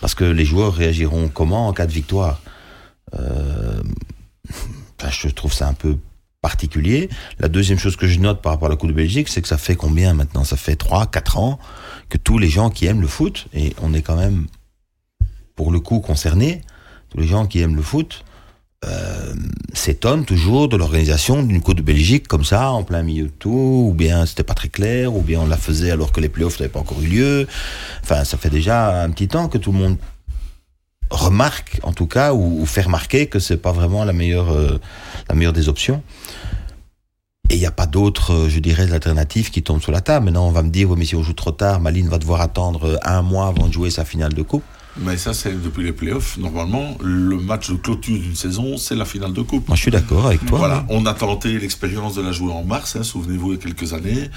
Parce 0.00 0.14
que 0.14 0.24
les 0.24 0.44
joueurs 0.44 0.74
réagiront 0.74 1.28
comment 1.28 1.68
en 1.68 1.72
cas 1.72 1.86
de 1.86 1.92
victoire? 1.92 2.40
Euh, 3.18 3.82
Je 5.10 5.28
trouve 5.28 5.52
ça 5.52 5.68
un 5.68 5.74
peu 5.74 5.96
particulier. 6.40 7.08
La 7.38 7.48
deuxième 7.48 7.78
chose 7.78 7.96
que 7.96 8.06
je 8.06 8.18
note 8.20 8.42
par 8.42 8.52
rapport 8.52 8.66
à 8.66 8.70
la 8.70 8.76
Coupe 8.76 8.90
de 8.90 8.94
Belgique, 8.94 9.28
c'est 9.28 9.42
que 9.42 9.48
ça 9.48 9.58
fait 9.58 9.76
combien 9.76 10.14
maintenant? 10.14 10.44
Ça 10.44 10.56
fait 10.56 10.76
3, 10.76 11.06
4 11.06 11.38
ans 11.38 11.58
que 12.08 12.18
tous 12.18 12.38
les 12.38 12.48
gens 12.48 12.70
qui 12.70 12.86
aiment 12.86 13.00
le 13.00 13.08
foot, 13.08 13.48
et 13.52 13.74
on 13.82 13.92
est 13.92 14.02
quand 14.02 14.16
même, 14.16 14.46
pour 15.56 15.72
le 15.72 15.80
coup, 15.80 16.00
concernés, 16.00 16.62
tous 17.10 17.18
les 17.18 17.26
gens 17.26 17.46
qui 17.46 17.60
aiment 17.60 17.76
le 17.76 17.82
foot, 17.82 18.24
euh, 18.84 19.34
s'étonnent 19.72 20.24
toujours 20.24 20.68
de 20.68 20.76
l'organisation 20.76 21.42
d'une 21.42 21.60
Coupe 21.60 21.76
de 21.76 21.82
Belgique 21.82 22.28
comme 22.28 22.44
ça, 22.44 22.70
en 22.70 22.84
plein 22.84 23.02
milieu 23.02 23.24
de 23.24 23.32
tout, 23.32 23.86
ou 23.88 23.92
bien 23.92 24.24
c'était 24.24 24.44
pas 24.44 24.54
très 24.54 24.68
clair, 24.68 25.14
ou 25.14 25.22
bien 25.22 25.40
on 25.40 25.46
la 25.46 25.56
faisait 25.56 25.90
alors 25.90 26.12
que 26.12 26.20
les 26.20 26.28
playoffs 26.28 26.60
n'avaient 26.60 26.72
pas 26.72 26.78
encore 26.78 27.02
eu 27.02 27.08
lieu. 27.08 27.48
Enfin, 28.04 28.22
ça 28.22 28.38
fait 28.38 28.50
déjà 28.50 29.02
un 29.02 29.10
petit 29.10 29.26
temps 29.26 29.48
que 29.48 29.58
tout 29.58 29.72
le 29.72 29.78
monde 29.78 29.96
remarque, 31.10 31.80
en 31.82 31.92
tout 31.92 32.06
cas, 32.06 32.32
ou, 32.32 32.64
fait 32.66 32.82
remarquer 32.82 33.26
que 33.26 33.38
c'est 33.38 33.56
pas 33.56 33.72
vraiment 33.72 34.04
la 34.04 34.12
meilleure, 34.12 34.52
euh, 34.52 34.78
la 35.28 35.34
meilleure 35.34 35.52
des 35.52 35.68
options. 35.68 36.02
Et 37.50 37.54
il 37.54 37.60
n'y 37.60 37.66
a 37.66 37.72
pas 37.72 37.86
d'autres, 37.86 38.34
euh, 38.34 38.48
je 38.48 38.58
dirais, 38.58 38.92
alternatives 38.92 39.50
qui 39.50 39.62
tombent 39.62 39.80
sur 39.80 39.92
la 39.92 40.02
table. 40.02 40.26
Maintenant, 40.26 40.46
on 40.46 40.52
va 40.52 40.62
me 40.62 40.70
dire, 40.70 40.90
oui, 40.90 40.96
mais 40.98 41.04
si 41.06 41.16
on 41.16 41.22
joue 41.22 41.32
trop 41.32 41.50
tard, 41.50 41.80
Maline 41.80 42.08
va 42.08 42.18
devoir 42.18 42.40
attendre 42.42 42.98
un 43.02 43.22
mois 43.22 43.46
avant 43.46 43.68
de 43.68 43.72
jouer 43.72 43.90
sa 43.90 44.04
finale 44.04 44.34
de 44.34 44.42
coupe. 44.42 44.64
Mais 45.00 45.16
ça, 45.16 45.32
c'est 45.32 45.52
depuis 45.52 45.84
les 45.84 45.92
playoffs. 45.92 46.36
Normalement, 46.38 46.96
le 47.00 47.36
match 47.36 47.70
de 47.70 47.76
clôture 47.76 48.18
d'une 48.18 48.34
saison, 48.34 48.76
c'est 48.76 48.96
la 48.96 49.04
finale 49.04 49.32
de 49.32 49.42
coupe. 49.42 49.68
Moi, 49.68 49.76
je 49.76 49.82
suis 49.82 49.90
d'accord 49.90 50.26
avec 50.26 50.44
toi. 50.44 50.58
Voilà, 50.58 50.84
on 50.88 51.06
a 51.06 51.14
tenté 51.14 51.58
l'expérience 51.58 52.16
de 52.16 52.22
la 52.22 52.32
jouer 52.32 52.52
en 52.52 52.64
mars, 52.64 52.96
hein, 52.96 53.02
souvenez-vous, 53.02 53.52
il 53.52 53.56
y 53.56 53.58
a 53.58 53.62
quelques 53.62 53.92
années. 53.92 54.30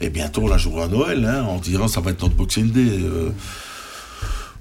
Et 0.00 0.10
bientôt, 0.10 0.42
on 0.42 0.48
la 0.48 0.58
jouera 0.58 0.84
à 0.84 0.88
Noël, 0.88 1.24
hein, 1.24 1.44
en 1.44 1.58
disant 1.58 1.88
ça 1.88 2.00
va 2.00 2.10
être 2.10 2.22
notre 2.22 2.34
Boxing 2.34 2.70
Day. 2.70 2.98
Euh. 3.00 3.30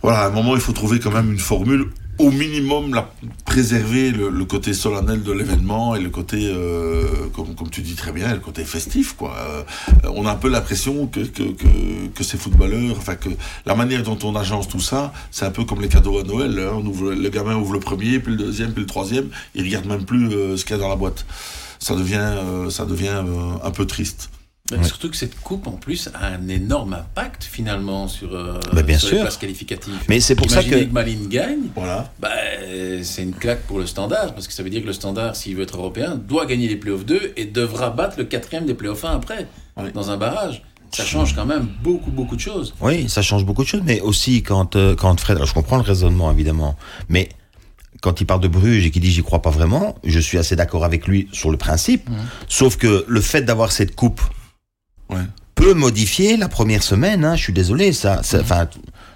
Voilà, 0.01 0.21
à 0.21 0.27
un 0.27 0.31
moment, 0.31 0.55
il 0.55 0.61
faut 0.61 0.73
trouver 0.73 0.99
quand 0.99 1.11
même 1.11 1.31
une 1.31 1.39
formule 1.39 1.89
au 2.19 2.31
minimum 2.31 2.93
la, 2.95 3.11
préserver 3.45 4.11
le, 4.11 4.45
côté 4.45 4.73
solennel 4.73 5.21
de 5.21 5.31
l'événement 5.31 5.95
et 5.95 5.99
le 5.99 6.09
côté, 6.09 6.51
euh, 6.51 7.05
comme, 7.33 7.69
tu 7.69 7.81
dis 7.81 7.95
très 7.95 8.11
bien, 8.11 8.33
le 8.33 8.39
côté 8.39 8.63
festif. 8.63 9.13
Quoi. 9.13 9.35
Euh, 9.37 9.63
on 10.15 10.25
a 10.25 10.31
un 10.31 10.35
peu 10.35 10.49
l'impression 10.49 11.07
que, 11.07 11.21
ces 12.23 12.37
footballeurs, 12.37 12.95
enfin 12.97 13.15
que 13.15 13.29
la 13.65 13.75
manière 13.75 14.03
dont 14.03 14.17
on 14.23 14.35
agence 14.35 14.67
tout 14.67 14.79
ça, 14.79 15.13
c'est 15.31 15.45
un 15.45 15.51
peu 15.51 15.63
comme 15.63 15.81
les 15.81 15.89
cadeaux 15.89 16.19
à 16.19 16.23
Noël. 16.23 16.59
Hein. 16.59 16.81
Le 16.83 17.29
gamin 17.29 17.55
ouvre 17.55 17.73
le 17.73 17.79
premier, 17.79 18.19
puis 18.19 18.31
le 18.31 18.37
deuxième, 18.37 18.71
puis 18.71 18.81
le 18.81 18.87
troisième, 18.87 19.29
il 19.53 19.63
regarde 19.63 19.85
même 19.85 20.05
plus 20.05 20.29
euh, 20.29 20.57
ce 20.57 20.65
qu'il 20.65 20.75
y 20.75 20.79
a 20.79 20.81
dans 20.81 20.89
la 20.89 20.95
boîte. 20.95 21.25
Ça 21.79 21.93
devient 21.95 23.23
un 23.63 23.71
peu 23.71 23.85
triste. 23.85 24.31
Surtout 24.83 25.09
que 25.09 25.15
cette 25.15 25.39
coupe, 25.39 25.67
en 25.67 25.71
plus, 25.71 26.09
a 26.13 26.27
un 26.27 26.47
énorme 26.49 26.93
impact 26.93 27.43
finalement 27.43 28.07
sur, 28.07 28.33
euh, 28.33 28.59
bah, 28.73 28.83
bien 28.83 28.97
sur 28.97 29.09
sûr. 29.09 29.17
les 29.17 29.23
places 29.23 29.37
qualificatives. 29.37 29.93
Mais 30.09 30.19
c'est 30.19 30.35
pour 30.35 30.49
ça 30.49 30.63
que... 30.63 30.69
que 30.69 30.91
Malines 30.91 31.27
gagne. 31.27 31.69
Voilà. 31.75 32.11
Bah, 32.19 32.29
c'est 33.01 33.23
une 33.23 33.33
claque 33.33 33.61
pour 33.61 33.79
le 33.79 33.85
Standard, 33.85 34.33
parce 34.33 34.47
que 34.47 34.53
ça 34.53 34.63
veut 34.63 34.69
dire 34.69 34.81
que 34.81 34.87
le 34.87 34.93
Standard, 34.93 35.35
s'il 35.35 35.55
veut 35.55 35.63
être 35.63 35.77
européen, 35.77 36.15
doit 36.15 36.45
gagner 36.45 36.67
les 36.67 36.75
playoffs 36.75 37.05
2 37.05 37.33
et 37.37 37.45
devra 37.45 37.91
battre 37.91 38.15
le 38.17 38.25
quatrième 38.25 38.65
des 38.65 38.73
playoffs 38.73 39.05
1 39.05 39.15
après, 39.15 39.47
dans 39.93 40.11
un 40.11 40.17
barrage. 40.17 40.63
Ça 40.91 41.03
change 41.03 41.35
quand 41.35 41.45
même 41.45 41.67
beaucoup, 41.83 42.11
beaucoup 42.11 42.35
de 42.35 42.41
choses. 42.41 42.73
Oui, 42.81 43.09
ça 43.09 43.21
change 43.21 43.45
beaucoup 43.45 43.63
de 43.63 43.67
choses, 43.67 43.81
mais 43.85 43.99
aussi 43.99 44.41
quand, 44.41 44.75
euh, 44.75 44.95
quand 44.95 45.19
Fred... 45.19 45.37
Alors, 45.37 45.47
je 45.47 45.53
comprends 45.53 45.75
le 45.77 45.83
raisonnement, 45.83 46.31
évidemment, 46.31 46.75
mais 47.09 47.29
quand 48.01 48.21
il 48.21 48.25
parle 48.25 48.41
de 48.41 48.47
Bruges 48.47 48.85
et 48.85 48.91
qu'il 48.91 49.01
dit 49.01 49.11
j'y 49.11 49.23
crois 49.23 49.41
pas 49.41 49.49
vraiment, 49.49 49.95
je 50.03 50.19
suis 50.19 50.37
assez 50.37 50.55
d'accord 50.55 50.85
avec 50.85 51.07
lui 51.07 51.27
sur 51.31 51.49
le 51.49 51.57
principe, 51.57 52.09
sauf 52.47 52.77
que 52.77 53.05
le 53.07 53.21
fait 53.21 53.41
d'avoir 53.41 53.71
cette 53.71 53.95
coupe 53.95 54.21
peut 55.55 55.73
modifier 55.73 56.37
la 56.37 56.47
première 56.47 56.83
semaine. 56.83 57.25
Hein, 57.25 57.35
je 57.35 57.43
suis 57.43 57.53
désolé, 57.53 57.91
ça, 57.91 58.21
enfin, 58.21 58.67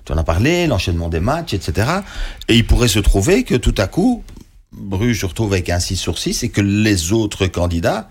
tu 0.05 0.11
en 0.11 0.17
as 0.17 0.23
parlé, 0.23 0.67
l'enchaînement 0.67 1.07
des 1.07 1.19
matchs, 1.19 1.53
etc. 1.53 1.87
Et 2.47 2.55
il 2.55 2.65
pourrait 2.65 2.87
se 2.87 2.99
trouver 2.99 3.43
que 3.43 3.55
tout 3.55 3.75
à 3.77 3.87
coup, 3.87 4.23
Bruges 4.71 5.21
se 5.21 5.25
retrouve 5.25 5.53
avec 5.53 5.69
un 5.69 5.79
6 5.79 5.95
sur 5.97 6.17
6 6.17 6.43
et 6.43 6.49
que 6.49 6.61
les 6.61 7.11
autres 7.11 7.45
candidats, 7.47 8.09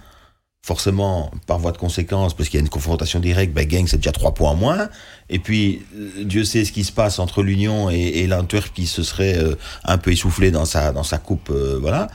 forcément, 0.63 1.31
par 1.47 1.59
voie 1.59 1.73
de 1.73 1.79
conséquence, 1.79 2.35
parce 2.35 2.49
qu'il 2.49 2.59
y 2.59 2.63
a 2.63 2.65
une 2.65 2.71
confrontation 2.71 3.19
directe, 3.19 3.53
ben, 3.53 3.67
Gang, 3.67 3.87
c'est 3.89 3.97
déjà 3.97 4.13
3 4.13 4.35
points 4.35 4.51
en 4.51 4.57
moins. 4.57 4.89
Et 5.29 5.39
puis, 5.39 5.83
euh, 5.97 6.25
Dieu 6.25 6.45
sait 6.45 6.65
ce 6.65 6.73
qui 6.73 6.85
se 6.85 6.93
passe 6.93 7.19
entre 7.19 7.43
l'Union 7.43 7.91
et, 7.91 7.97
et 7.97 8.27
l'Antwerp 8.27 8.73
qui 8.73 8.87
se 8.87 9.03
serait 9.03 9.39
euh, 9.39 9.57
un 9.85 9.99
peu 9.99 10.13
essoufflé 10.13 10.51
dans 10.51 10.67
sa, 10.67 10.93
dans 10.93 11.03
sa 11.03 11.19
coupe, 11.19 11.51
euh, 11.51 11.79
voilà. 11.81 12.09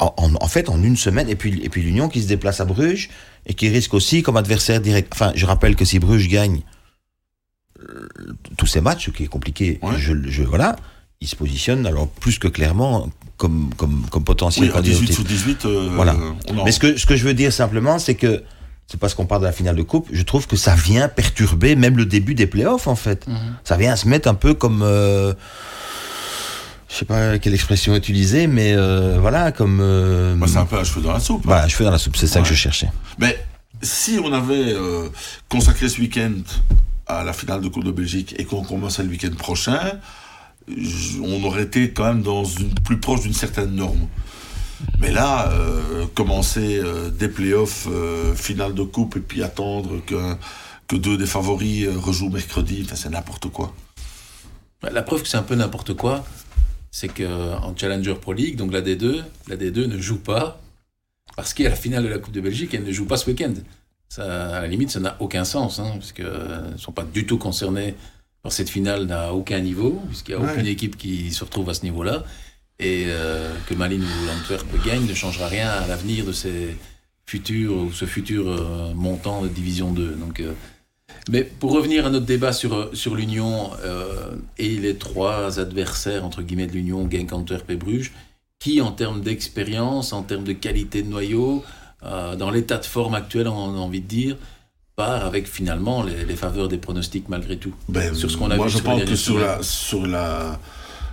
En, 0.00 0.12
en, 0.16 0.48
fait, 0.48 0.68
en 0.68 0.82
une 0.82 0.96
semaine, 0.96 1.28
et 1.30 1.36
puis, 1.36 1.60
et 1.62 1.68
puis 1.68 1.80
l'Union 1.80 2.08
qui 2.08 2.20
se 2.20 2.28
déplace 2.28 2.60
à 2.60 2.64
Bruges, 2.64 3.08
et 3.46 3.54
qui 3.54 3.68
risque 3.68 3.94
aussi 3.94 4.22
comme 4.22 4.36
adversaire 4.36 4.80
direct. 4.80 5.12
Enfin, 5.12 5.32
je 5.34 5.46
rappelle 5.46 5.76
que 5.76 5.84
si 5.84 5.98
Bruges 5.98 6.28
gagne 6.28 6.62
euh, 7.80 8.08
tous 8.56 8.66
ces 8.66 8.80
matchs, 8.80 9.06
ce 9.06 9.10
qui 9.10 9.24
est 9.24 9.28
compliqué, 9.28 9.80
je, 9.98 10.14
je, 10.26 10.42
voilà, 10.42 10.76
il 11.20 11.28
se 11.28 11.36
positionne 11.36 11.86
alors 11.86 12.08
plus 12.08 12.38
que 12.38 12.48
clairement 12.48 13.08
comme, 13.36 13.70
comme, 13.76 14.06
comme 14.10 14.24
potentiel 14.24 14.72
oui, 14.74 14.82
18 14.82 15.12
sur 15.12 15.24
18, 15.24 15.64
euh, 15.64 15.90
voilà. 15.94 16.16
Mais 16.64 16.72
ce 16.72 16.78
que, 16.78 16.96
ce 16.96 17.06
que 17.06 17.16
je 17.16 17.24
veux 17.24 17.34
dire 17.34 17.52
simplement, 17.52 17.98
c'est 17.98 18.14
que 18.14 18.42
c'est 18.86 19.00
parce 19.00 19.14
qu'on 19.14 19.26
parle 19.26 19.40
de 19.40 19.46
la 19.46 19.52
finale 19.52 19.76
de 19.76 19.82
coupe, 19.82 20.08
je 20.12 20.22
trouve 20.22 20.46
que 20.46 20.56
ça 20.56 20.74
vient 20.74 21.08
perturber 21.08 21.74
même 21.74 21.96
le 21.96 22.04
début 22.04 22.34
des 22.34 22.46
playoffs 22.46 22.86
en 22.86 22.96
fait. 22.96 23.26
Mhm. 23.26 23.56
Ça 23.64 23.76
vient 23.76 23.96
se 23.96 24.06
mettre 24.06 24.28
un 24.28 24.34
peu 24.34 24.54
comme 24.54 24.82
euh, 24.82 25.32
je 26.94 27.00
sais 27.00 27.04
pas 27.06 27.40
quelle 27.40 27.54
expression 27.54 27.96
utiliser, 27.96 28.46
mais 28.46 28.72
euh, 28.72 29.18
voilà, 29.20 29.50
comme. 29.50 29.80
Euh, 29.80 30.36
c'est 30.46 30.58
un 30.58 30.64
peu 30.64 30.78
un 30.78 30.84
cheveu 30.84 31.00
dans 31.00 31.12
la 31.12 31.18
soupe. 31.18 31.42
Voilà, 31.44 31.64
un 31.64 31.68
cheveu 31.68 31.84
dans 31.84 31.90
la 31.90 31.98
soupe, 31.98 32.14
c'est 32.14 32.28
ça 32.28 32.40
que 32.40 32.46
je 32.46 32.54
cherchais. 32.54 32.88
Mais 33.18 33.36
si 33.82 34.20
on 34.22 34.32
avait 34.32 34.72
euh, 34.74 35.08
consacré 35.48 35.88
ce 35.88 36.00
week-end 36.00 36.34
à 37.08 37.24
la 37.24 37.32
finale 37.32 37.62
de 37.62 37.68
Coupe 37.68 37.82
de 37.82 37.90
Belgique 37.90 38.36
et 38.38 38.44
qu'on 38.44 38.62
commençait 38.62 39.02
le 39.02 39.08
week-end 39.08 39.34
prochain, 39.36 39.80
on 41.20 41.42
aurait 41.42 41.64
été 41.64 41.90
quand 41.90 42.04
même 42.04 42.22
dans 42.22 42.44
une 42.44 42.72
plus 42.74 43.00
proche 43.00 43.22
d'une 43.22 43.34
certaine 43.34 43.74
norme. 43.74 44.06
Mais 45.00 45.10
là, 45.10 45.50
commencer 46.14 46.80
des 47.18 47.28
playoffs, 47.28 47.88
finale 48.34 48.74
de 48.74 48.82
coupe, 48.82 49.16
et 49.16 49.20
puis 49.20 49.42
attendre 49.42 50.00
que, 50.06 50.34
que 50.88 50.96
deux 50.96 51.16
des 51.16 51.26
favoris 51.26 51.88
rejouent 51.88 52.30
mercredi, 52.30 52.86
c'est 52.94 53.10
n'importe 53.10 53.48
quoi. 53.48 53.74
La 54.90 55.02
preuve 55.02 55.22
que 55.22 55.28
c'est 55.28 55.36
un 55.36 55.42
peu 55.42 55.54
n'importe 55.54 55.94
quoi, 55.94 56.24
c'est 56.94 57.08
qu'en 57.08 57.76
Challenger 57.76 58.14
Pro 58.20 58.32
League, 58.32 58.54
donc 58.54 58.72
la 58.72 58.80
D2, 58.80 59.24
la 59.48 59.56
D2 59.56 59.86
ne 59.86 59.98
joue 59.98 60.20
pas 60.20 60.60
parce 61.34 61.52
qu'il 61.52 61.64
y 61.64 61.66
a 61.66 61.70
la 61.70 61.76
finale 61.76 62.04
de 62.04 62.08
la 62.08 62.20
Coupe 62.20 62.32
de 62.32 62.40
Belgique, 62.40 62.72
elle 62.72 62.84
ne 62.84 62.92
joue 62.92 63.04
pas 63.04 63.16
ce 63.16 63.28
week-end. 63.28 63.52
Ça, 64.08 64.58
à 64.58 64.60
la 64.60 64.68
limite, 64.68 64.92
ça 64.92 65.00
n'a 65.00 65.16
aucun 65.18 65.42
sens, 65.42 65.80
hein, 65.80 65.90
parce 65.94 66.14
ne 66.16 66.76
sont 66.76 66.92
pas 66.92 67.02
du 67.02 67.26
tout 67.26 67.36
concernées 67.36 67.96
par 68.44 68.52
cette 68.52 68.70
finale 68.70 69.10
à 69.10 69.34
aucun 69.34 69.58
niveau, 69.58 70.00
puisqu'il 70.06 70.36
n'y 70.36 70.40
a 70.40 70.52
aucune 70.52 70.68
équipe 70.68 70.96
qui 70.96 71.32
se 71.32 71.42
retrouve 71.42 71.68
à 71.68 71.74
ce 71.74 71.82
niveau-là. 71.82 72.22
Et 72.78 73.06
euh, 73.08 73.52
que 73.66 73.74
Malines 73.74 74.04
ou 74.04 74.26
l'Antwerp 74.28 74.64
gagne 74.86 75.04
ne 75.04 75.14
changera 75.14 75.48
rien 75.48 75.70
à 75.70 75.88
l'avenir 75.88 76.24
de 76.24 76.32
ces 76.32 76.76
futurs, 77.26 77.76
ou 77.76 77.92
ce 77.92 78.04
futur 78.04 78.48
euh, 78.48 78.94
montant 78.94 79.42
de 79.42 79.48
Division 79.48 79.92
2. 79.92 80.14
Donc, 80.14 80.38
euh, 80.38 80.52
mais 81.30 81.42
pour 81.42 81.72
revenir 81.72 82.06
à 82.06 82.10
notre 82.10 82.26
débat 82.26 82.52
sur, 82.52 82.74
euh, 82.74 82.90
sur 82.92 83.14
l'Union 83.14 83.70
euh, 83.82 84.34
et 84.58 84.76
les 84.76 84.96
trois 84.96 85.58
adversaires, 85.58 86.24
entre 86.24 86.42
guillemets, 86.42 86.66
de 86.66 86.72
l'Union, 86.72 87.08
Genk, 87.10 87.32
Antwerp 87.32 87.70
et 87.70 87.76
Bruges, 87.76 88.12
qui, 88.58 88.80
en 88.80 88.92
termes 88.92 89.22
d'expérience, 89.22 90.12
en 90.12 90.22
termes 90.22 90.44
de 90.44 90.52
qualité 90.52 91.02
de 91.02 91.08
noyau, 91.08 91.64
euh, 92.02 92.36
dans 92.36 92.50
l'état 92.50 92.76
de 92.76 92.84
forme 92.84 93.14
actuel, 93.14 93.48
on 93.48 93.74
a 93.74 93.78
envie 93.78 94.02
de 94.02 94.06
dire, 94.06 94.36
part 94.96 95.24
avec 95.24 95.48
finalement 95.48 96.02
les, 96.02 96.36
faveurs 96.36 96.68
des 96.68 96.78
pronostics 96.78 97.28
malgré 97.28 97.56
tout 97.56 97.74
ben, 97.88 98.14
Sur 98.14 98.30
ce 98.30 98.36
qu'on 98.36 98.50
a 98.50 98.56
moi, 98.56 98.68
je 98.68 98.78
pense 98.78 99.02
que 99.04 99.16
sur 99.16 99.38
la, 99.38 99.62
sur, 99.62 100.06
la, 100.06 100.60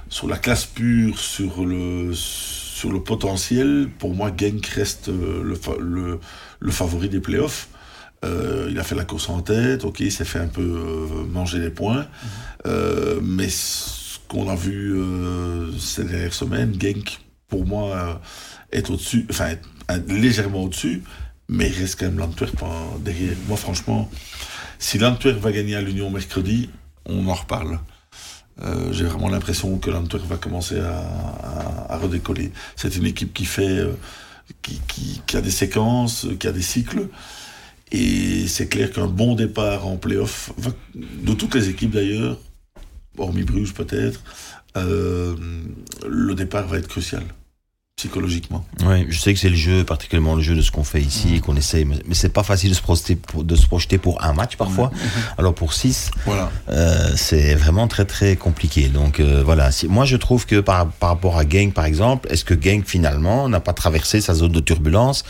sur 0.10 0.28
la 0.28 0.38
classe 0.38 0.66
pure, 0.66 1.18
sur 1.18 1.66
le, 1.66 2.12
sur 2.14 2.92
le 2.92 3.02
potentiel, 3.02 3.90
pour 3.98 4.14
moi, 4.14 4.30
Genk 4.38 4.66
reste 4.68 5.08
le, 5.08 5.58
le, 5.80 6.20
le 6.60 6.72
favori 6.72 7.08
des 7.08 7.22
playoffs. 7.22 7.70
Euh, 8.24 8.68
il 8.70 8.80
a 8.80 8.84
fait 8.84 8.96
la 8.96 9.06
course 9.06 9.30
en 9.30 9.42
tête, 9.42 9.84
ok, 9.84 10.00
il 10.01 10.12
s'est 10.12 10.25
fait 10.25 10.40
un 10.40 10.48
peu 10.48 10.62
euh, 10.62 11.25
manger 11.25 11.60
les 11.60 11.72
points. 11.72 12.06
Euh, 12.68 13.20
mais 13.22 13.50
ce 13.50 14.20
qu'on 14.28 14.50
a 14.50 14.56
vu 14.56 14.96
ces 15.80 16.04
dernières 16.04 16.34
semaines, 16.34 16.75
Genk, 16.80 17.20
pour 17.48 17.66
moi, 17.66 18.22
est 18.72 18.90
au-dessus, 18.90 19.25
enfin, 19.30 19.56
légèrement 20.08 20.63
au-dessus, 20.63 21.04
mais 21.50 21.68
il 21.68 21.78
reste 21.78 22.00
quand 22.00 22.06
même 22.06 22.20
l'Antwerp 22.20 22.63
derrière. 23.00 23.36
Moi, 23.48 23.58
franchement, 23.58 24.10
si 24.80 24.98
l'Antwerp 25.00 25.40
va 25.40 25.51
gagner 25.51 25.75
à 25.75 25.82
l'Union 25.82 26.10
mercredi, 26.10 26.70
on 27.06 27.28
en 27.28 27.34
reparle. 27.34 27.80
J'ai 28.92 29.06
vraiment 29.06 29.28
l'impression 29.28 29.80
que 29.80 29.90
l'Antwerp 29.90 30.25
va 30.28 30.38
commencer 30.38 30.80
à, 30.80 31.98
redécoller. 31.98 32.54
C'est 32.75 32.96
une 32.96 33.08
équipe 33.08 33.34
qui 33.34 33.46
fait, 33.46 33.84
qui, 34.62 34.80
qui, 35.25 35.36
a 35.36 35.42
des 35.42 35.51
séquences, 35.51 36.28
qui 36.40 36.48
a 36.48 36.51
des 36.51 36.62
cycles 36.62 37.10
Et 37.92 38.48
c'est 38.48 38.68
clair 38.68 38.92
qu'un 38.92 39.08
bon 39.08 39.36
départ 39.36 39.86
en 39.86 39.98
playoff, 39.98 40.52
enfin, 40.58 40.74
de 40.96 41.34
toutes 41.34 41.56
les 41.56 41.70
équipes 41.70 41.92
d'ailleurs, 41.92 42.38
hormis 43.18 43.44
Bruges 43.44 43.74
peut-être, 43.74 44.22
euh, 44.78 45.36
le 46.08 46.34
départ 46.34 46.68
va 46.68 46.78
être 46.78 46.88
crucial 46.88 47.24
psychologiquement. 47.98 48.66
Oui, 48.84 49.06
je 49.10 49.20
sais 49.20 49.32
que 49.32 49.40
c'est 49.40 49.50
le 49.50 49.56
jeu, 49.56 49.84
particulièrement 49.84 50.34
le 50.34 50.42
jeu 50.42 50.56
de 50.56 50.62
ce 50.64 50.72
qu'on 50.72 50.84
fait 50.84 51.02
ici, 51.02 51.40
qu'on 51.40 51.56
essaye, 51.56 51.86
mais, 51.86 51.98
c'est 52.14 52.34
pas 52.34 52.42
facile 52.42 52.72
de 52.72 52.76
se, 52.76 52.82
projeter 52.82 53.16
pour, 53.16 53.44
de 53.44 53.56
se 53.56 53.68
projeter 53.68 54.00
pour 54.00 54.24
un 54.24 54.34
match 54.34 54.56
parfois. 54.56 54.90
Alors 55.38 55.54
pour 55.54 55.74
six, 55.74 56.10
Voilà. 56.26 56.50
euh, 56.70 57.12
c'est 57.16 57.54
vraiment 57.54 57.88
très 57.88 58.06
très 58.06 58.38
compliqué. 58.38 58.88
Donc 58.88 59.20
euh, 59.20 59.44
voilà, 59.44 59.72
Si- 59.72 59.88
moi 59.88 60.06
je 60.06 60.16
trouve 60.16 60.48
que 60.48 60.62
par, 60.62 60.88
par 60.94 61.10
rapport 61.10 61.38
à 61.38 61.48
Genk 61.48 61.76
par 61.76 61.86
exemple, 61.86 62.28
est-ce 62.32 62.44
que 62.44 62.60
Genk 62.60 62.88
finalement 62.88 63.48
n'a 63.50 63.60
pas 63.60 63.74
traversé 63.74 64.20
sa 64.20 64.34
zone 64.34 64.54
de 64.54 64.62
turbulence? 64.62 65.24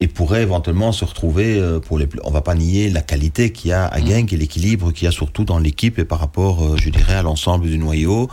Et 0.00 0.08
pourrait 0.08 0.42
éventuellement 0.42 0.92
se 0.92 1.04
retrouver 1.04 1.58
euh, 1.58 1.78
pour 1.78 1.98
les 1.98 2.08
on 2.24 2.30
va 2.30 2.40
pas 2.40 2.54
nier 2.54 2.88
la 2.88 3.02
qualité 3.02 3.52
qu'il 3.52 3.70
y 3.70 3.72
a 3.72 3.86
à 3.86 4.00
Genk 4.00 4.32
et 4.32 4.36
l'équilibre 4.36 4.92
qu'il 4.92 5.04
y 5.04 5.08
a 5.08 5.12
surtout 5.12 5.44
dans 5.44 5.58
l'équipe 5.58 5.98
et 5.98 6.04
par 6.04 6.18
rapport 6.20 6.64
euh, 6.64 6.76
je 6.76 6.88
dirais 6.88 7.14
à 7.14 7.22
l'ensemble 7.22 7.66
du 7.66 7.78
noyau. 7.78 8.28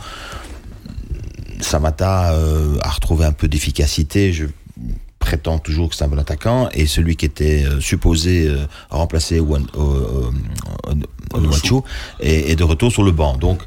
Samata 1.60 2.32
euh, 2.32 2.78
a 2.82 2.88
retrouvé 2.88 3.24
un 3.24 3.32
peu 3.32 3.48
d'efficacité. 3.48 4.32
Je 4.32 4.46
prétends 5.18 5.58
toujours 5.58 5.90
que 5.90 5.96
c'est 5.96 6.04
un 6.04 6.08
bon 6.08 6.18
attaquant. 6.18 6.68
Et 6.72 6.86
celui 6.86 7.16
qui 7.16 7.26
était 7.26 7.64
supposé 7.80 8.48
remplacer 8.88 9.40
Onuachu 11.34 11.80
est, 12.20 12.54
de 12.54 12.62
retour 12.62 12.92
sur 12.92 13.02
le 13.02 13.10
banc. 13.10 13.36
Donc 13.36 13.62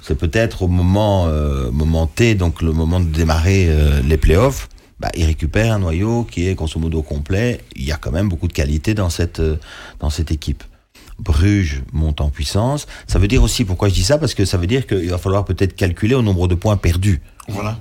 c'est 0.00 0.16
peut-être 0.16 0.62
au 0.62 0.68
moment 0.68 1.26
euh, 1.26 1.70
moment 1.70 2.06
T 2.06 2.34
donc 2.34 2.62
le 2.62 2.72
moment 2.72 2.98
de 2.98 3.10
démarrer 3.10 3.68
les 4.02 4.16
playoffs 4.16 4.70
bah, 5.04 5.10
il 5.14 5.26
récupère 5.26 5.74
un 5.74 5.80
noyau 5.80 6.24
qui 6.24 6.48
est 6.48 6.54
grosso 6.54 6.80
modo 6.80 7.02
complet. 7.02 7.60
Il 7.76 7.84
y 7.84 7.92
a 7.92 7.98
quand 7.98 8.10
même 8.10 8.30
beaucoup 8.30 8.48
de 8.48 8.54
qualité 8.54 8.94
dans 8.94 9.10
cette, 9.10 9.38
euh, 9.38 9.56
dans 10.00 10.08
cette 10.08 10.30
équipe. 10.30 10.64
Bruges 11.18 11.82
monte 11.92 12.22
en 12.22 12.30
puissance. 12.30 12.86
Ça 13.06 13.18
veut 13.18 13.28
dire 13.28 13.42
aussi, 13.42 13.66
pourquoi 13.66 13.90
je 13.90 13.92
dis 13.92 14.02
ça? 14.02 14.16
Parce 14.16 14.32
que 14.32 14.46
ça 14.46 14.56
veut 14.56 14.66
dire 14.66 14.86
qu'il 14.86 15.10
va 15.10 15.18
falloir 15.18 15.44
peut-être 15.44 15.76
calculer 15.76 16.14
au 16.14 16.22
nombre 16.22 16.48
de 16.48 16.54
points 16.54 16.78
perdus. 16.78 17.20
Voilà. 17.48 17.78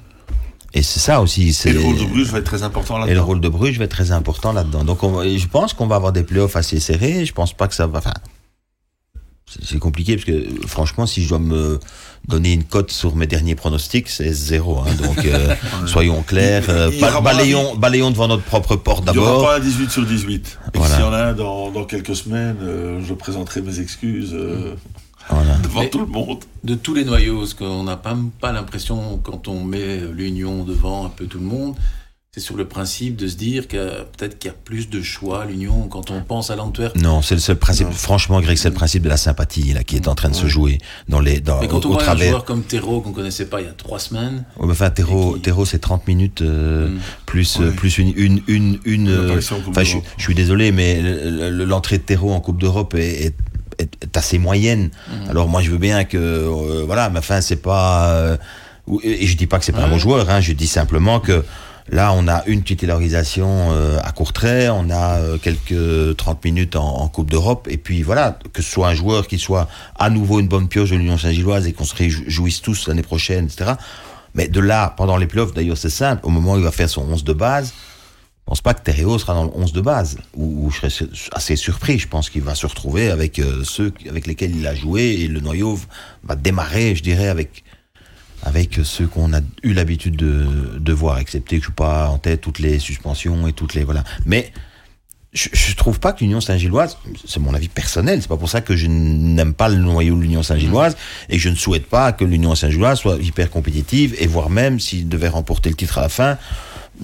Et 0.74 0.84
c'est 0.84 1.00
ça 1.00 1.22
aussi. 1.22 1.58
Et 1.64 1.72
le 1.72 1.80
rôle 1.80 1.98
de 1.98 2.04
Bruges 2.04 2.30
va 2.30 2.40
être 2.40 2.46
très 2.46 2.64
important 2.64 2.98
et 2.98 3.00
le 3.00 3.06
là-dedans. 3.06 3.26
rôle 3.26 3.40
de 3.40 3.48
Bruges 3.48 3.78
va 3.78 3.86
être 3.86 3.92
très 3.92 4.12
important 4.12 4.52
là-dedans. 4.52 4.84
Donc 4.84 5.02
on 5.04 5.24
je 5.24 5.48
pense 5.48 5.74
qu'on 5.74 5.88
va 5.88 5.96
avoir 5.96 6.12
des 6.12 6.24
playoffs 6.24 6.58
assez 6.58 6.82
serrés. 6.82 7.26
Je 7.26 7.32
pense 7.32 7.54
pas 7.54 7.70
que 7.70 7.76
ça 7.76 7.88
va. 7.88 8.00
Enfin, 8.00 8.14
c'est 9.46 9.78
compliqué 9.80 10.16
parce 10.16 10.26
que 10.26 10.68
franchement, 10.68 11.06
si 11.06 11.22
je 11.24 11.30
dois 11.30 11.40
me 11.40 11.80
donner 12.28 12.54
une 12.54 12.64
cote 12.64 12.92
sur 12.92 13.16
mes 13.16 13.28
derniers 13.28 13.56
pronostics, 13.56 14.10
c'est 14.10 14.32
zéro. 14.32 14.80
hein. 14.80 14.94
Donc 15.02 15.26
euh, 15.26 15.54
soyons 15.86 16.24
clairs. 16.24 16.66
euh, 16.70 16.90
balayons, 17.22 17.76
balayons 17.76 18.12
devant 18.12 18.28
notre 18.28 18.44
propre 18.44 18.76
porte 18.78 19.04
Il 19.08 19.12
n'y 19.14 19.18
aura 19.20 19.28
d'abord. 19.32 19.44
pas 19.50 19.56
un 19.58 19.60
18 19.60 19.92
sur 19.92 20.06
18. 20.06 20.60
Et 20.74 20.78
Voilà. 20.78 20.96
s'il 20.96 21.04
y 21.04 21.08
en 21.08 21.14
a 21.14 21.18
un 21.26 21.34
dans, 21.34 21.70
dans 21.72 21.84
quelques 21.84 22.16
semaines, 22.16 22.58
euh, 22.62 23.02
je 23.06 23.14
présenterai 23.14 23.62
mes 23.62 23.80
excuses 23.80 24.34
euh, 24.34 24.74
Voilà. 25.30 25.56
devant 25.64 25.82
Mais- 25.82 25.90
tout 25.90 26.00
le 26.00 26.06
monde. 26.08 26.40
De 26.64 26.76
tous 26.76 26.94
les 26.94 27.04
noyaux, 27.04 27.40
parce 27.40 27.54
qu'on 27.54 27.84
n'a 27.84 27.98
pas, 27.98 28.18
pas 28.40 28.54
l'impression, 28.54 29.20
quand 29.22 29.48
on 29.50 29.64
met 29.66 29.98
l'Union 30.14 30.64
devant 30.64 31.06
un 31.06 31.10
peu 31.10 31.26
tout 31.26 31.40
le 31.40 31.46
monde, 31.46 31.76
c'est 32.36 32.40
sur 32.42 32.58
le 32.58 32.66
principe 32.68 33.16
de 33.16 33.28
se 33.28 33.36
dire 33.36 33.68
que 33.68 34.02
peut-être 34.18 34.40
qu'il 34.40 34.50
y 34.50 34.52
a 34.52 34.56
plus 34.66 34.90
de 34.90 35.04
choix 35.04 35.44
à 35.44 35.46
l'Union 35.46 35.88
quand 35.88 36.10
on 36.10 36.24
pense 36.24 36.50
à 36.50 36.56
l'Antwerp. 36.56 36.96
Non, 36.98 37.22
c'est 37.22 37.36
le 37.36 37.40
seul 37.42 37.58
principe. 37.58 37.86
Non. 37.86 37.94
Franchement, 37.94 38.42
Greg, 38.42 38.58
c'est 38.58 38.70
le 38.70 38.74
principe 38.74 39.04
de 39.04 39.10
la 39.10 39.18
sympathie 39.18 39.72
là 39.72 39.84
qui 39.84 39.98
est 39.98 40.08
en 40.08 40.16
train 40.16 40.30
de 40.30 40.36
se 40.36 40.48
jouer 40.48 40.80
dans 41.08 41.20
les 41.20 41.42
dans 41.42 41.62
Mais 41.62 41.68
quand 41.68 41.86
au, 41.86 41.90
on 41.90 41.92
au 41.92 41.94
voit 41.94 42.02
un 42.02 42.06
travers. 42.06 42.30
joueur 42.32 42.44
comme 42.46 42.64
Terreau 42.64 43.02
qu'on 43.02 43.12
connaissait 43.12 43.46
pas 43.46 43.62
il 43.62 43.68
y 43.68 43.70
a 43.70 43.74
trois 43.74 44.00
semaines, 44.00 44.46
Ouais, 44.58 44.66
mais 44.66 44.72
Enfin, 44.72 44.90
Terreau, 44.90 45.34
qui- 45.36 45.42
Terreau, 45.42 45.66
c'est 45.66 45.78
30 45.78 46.08
minutes 46.08 46.42
euh, 46.42 46.90
Mm. 46.90 47.00
plus 47.28 47.60
euh, 47.60 47.66
Ouais. 47.68 47.72
plus 47.76 48.00
une 48.00 48.14
une 48.18 48.42
une 48.48 48.80
une. 48.84 49.10
Euh, 49.10 49.40
Enfin, 49.68 49.84
je, 49.84 49.98
suis 50.18 50.34
désolé, 50.34 50.72
mais 50.72 51.02
le- 51.04 51.52
le- 51.52 51.66
l'entrée 51.66 52.00
de 52.00 52.04
Terreau 52.04 52.32
en 52.32 52.40
Coupe 52.40 52.60
d'Europe 52.60 52.96
est, 52.96 53.26
est, 53.28 53.36
est- 53.78 54.18
assez 54.18 54.40
moyenne. 54.40 54.90
Mhm. 55.08 55.30
Alors 55.30 55.48
moi, 55.48 55.62
je 55.62 55.70
veux 55.70 55.78
bien 55.78 56.04
que 56.04 56.18
euh, 56.18 56.82
voilà, 56.88 57.12
mais 57.12 57.20
enfin, 57.20 57.42
c'est 57.42 57.62
pas. 57.62 58.08
euh, 58.10 58.38
et 59.04 59.28
je 59.28 59.38
dis 59.38 59.46
pas 59.46 59.60
que 59.60 59.66
c'est 59.66 59.72
pas 59.72 59.84
un 59.84 59.88
bon 59.90 60.00
joueur. 60.00 60.32
Hein, 60.32 60.42
je 60.42 60.54
dis 60.54 60.66
simplement 60.68 61.20
que. 61.20 61.44
Là, 61.90 62.14
on 62.14 62.28
a 62.28 62.46
une 62.46 62.64
titularisation 62.64 63.72
euh, 63.72 64.00
à 64.04 64.12
court 64.12 64.32
trait, 64.32 64.70
on 64.70 64.90
a 64.90 65.20
euh, 65.20 65.38
quelques 65.38 66.16
30 66.16 66.44
minutes 66.46 66.76
en, 66.76 67.02
en 67.02 67.08
Coupe 67.10 67.30
d'Europe, 67.30 67.68
et 67.70 67.78
puis 67.78 68.04
voilà, 68.04 68.40
que 68.54 68.62
ce 68.62 68.72
soit 68.72 68.88
un 68.88 68.94
joueur 68.94 69.28
qui 69.28 69.38
soit 69.38 69.68
à 69.98 70.10
nouveau 70.10 70.40
une 70.40 70.48
bonne 70.48 70.70
pioche 70.70 70.92
de 70.92 70.96
l'Union 70.96 71.18
Saint-Gilloise 71.18 71.68
et 71.68 71.74
qu'on 71.74 71.84
se 71.84 71.96
réjouisse 71.96 72.62
tous 72.62 72.88
l'année 72.88 73.02
prochaine, 73.02 73.46
etc. 73.46 73.74
Mais 74.34 74.48
de 74.48 74.60
là, 74.60 74.94
pendant 74.96 75.18
les 75.18 75.28
playoffs, 75.28 75.54
d'ailleurs, 75.54 75.78
c'est 75.78 75.90
simple, 75.90 76.22
au 76.26 76.30
moment 76.30 76.54
où 76.54 76.58
il 76.58 76.64
va 76.64 76.72
faire 76.72 76.90
son 76.90 77.02
11 77.02 77.24
de 77.24 77.34
base, 77.34 77.74
je 78.44 78.46
pense 78.46 78.62
pas 78.62 78.74
que 78.74 78.82
Terreo 78.82 79.18
sera 79.18 79.34
dans 79.34 79.46
le 79.46 79.52
11 79.54 79.72
de 79.72 79.82
base, 79.82 80.18
ou 80.36 80.70
je 80.70 80.90
serais 80.90 81.08
assez 81.32 81.56
surpris. 81.56 81.98
Je 81.98 82.10
pense 82.10 82.30
qu'il 82.30 82.42
va 82.42 82.56
se 82.56 82.66
retrouver 82.66 83.10
avec 83.10 83.40
euh, 83.40 83.64
ceux 83.64 83.94
avec 84.10 84.28
lesquels 84.28 84.54
il 84.56 84.68
a 84.68 84.76
joué 84.76 85.22
et 85.22 85.28
le 85.28 85.40
noyau 85.40 85.80
va 86.24 86.36
démarrer, 86.36 86.94
je 86.94 87.04
dirais, 87.04 87.30
avec 87.30 87.64
avec 88.44 88.80
ceux 88.84 89.08
qu'on 89.08 89.34
a 89.34 89.40
eu 89.64 89.74
l'habitude 89.74 90.16
de, 90.16 90.78
de 90.78 90.94
voir, 90.94 91.20
excepté 91.20 91.58
que 91.58 91.64
je 91.64 91.68
suis 91.68 91.74
pas 91.74 92.10
en 92.10 92.18
tête 92.18 92.42
toutes 92.42 92.60
les 92.60 92.78
suspensions 92.80 93.48
et 93.48 93.54
toutes 93.54 93.74
les 93.74 93.84
voilà. 93.84 94.04
Mais 94.26 94.52
je, 95.34 95.50
je 95.52 95.76
trouve 95.76 96.00
pas 96.00 96.14
que 96.14 96.20
l'Union 96.20 96.42
Saint-Gilloise, 96.42 96.98
c'est 97.26 97.40
mon 97.40 97.54
avis 97.54 97.70
personnel, 97.70 98.22
c'est 98.22 98.28
pas 98.28 98.38
pour 98.38 98.50
ça 98.50 98.62
que 98.62 98.76
je 98.76 98.88
n'aime 98.88 99.54
pas 99.54 99.70
le 99.70 99.78
noyau 99.78 100.16
de 100.16 100.22
l'Union 100.22 100.44
Saint-Gilloise 100.44 100.96
et 101.30 101.38
que 101.38 101.42
je 101.42 101.50
ne 101.50 101.56
souhaite 101.56 101.88
pas 101.88 102.12
que 102.12 102.26
l'Union 102.26 102.54
Saint-Gilloise 102.54 103.00
soit 103.00 103.18
hyper 103.18 103.50
compétitive 103.50 104.16
et 104.20 104.28
voire 104.28 104.50
même 104.50 104.80
s'il 104.80 105.10
devait 105.10 105.30
remporter 105.30 105.70
le 105.70 105.76
titre 105.76 105.98
à 105.98 106.02
la 106.02 106.10
fin, 106.10 106.38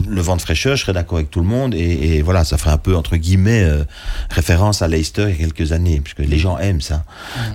le 0.07 0.21
vent 0.21 0.35
de 0.35 0.41
fraîcheur, 0.41 0.75
je 0.75 0.83
serais 0.83 0.93
d'accord 0.93 1.17
avec 1.17 1.31
tout 1.31 1.39
le 1.39 1.47
monde 1.47 1.73
et, 1.73 2.17
et 2.17 2.21
voilà, 2.21 2.43
ça 2.43 2.57
ferait 2.57 2.71
un 2.71 2.77
peu 2.77 2.95
entre 2.95 3.15
guillemets 3.17 3.63
euh, 3.63 3.83
référence 4.29 4.81
à 4.81 4.87
Leicester 4.87 5.23
il 5.29 5.31
y 5.31 5.33
a 5.33 5.37
quelques 5.37 5.71
années, 5.71 5.99
puisque 5.99 6.19
les 6.19 6.37
gens 6.37 6.57
aiment 6.57 6.81
ça. 6.81 7.03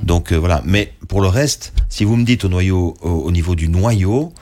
Donc 0.02 0.32
euh, 0.32 0.36
voilà. 0.36 0.62
Mais 0.64 0.92
pour 1.08 1.20
le 1.20 1.28
reste, 1.28 1.72
si 1.88 2.04
vous 2.04 2.16
me 2.16 2.24
dites 2.24 2.44
au 2.44 2.48
noyau, 2.48 2.94
au, 3.02 3.08
au 3.08 3.30
niveau 3.30 3.54
du 3.54 3.68
noyau, 3.68 4.32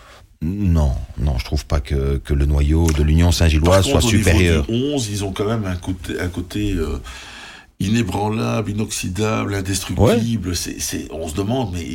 non, 0.42 0.92
non, 1.18 1.38
je 1.38 1.44
trouve 1.44 1.64
pas 1.66 1.80
que, 1.80 2.16
que 2.18 2.34
le 2.34 2.46
noyau 2.46 2.90
de 2.90 3.02
l'Union 3.02 3.30
Saint-Gilloise 3.30 3.84
soit 3.86 4.02
au 4.02 4.06
niveau 4.06 4.18
supérieur. 4.18 4.66
du 4.66 4.72
11, 4.72 5.08
ils 5.10 5.24
ont 5.24 5.32
quand 5.32 5.46
même 5.46 5.64
un 5.66 5.76
côté, 5.76 6.18
un 6.18 6.28
côté 6.28 6.72
euh, 6.72 7.00
inébranlable, 7.78 8.70
inoxydable, 8.70 9.54
indestructible. 9.54 10.56
C'est, 10.56 10.80
c'est, 10.80 11.06
on 11.12 11.28
se 11.28 11.36
demande, 11.36 11.70
mais 11.72 11.86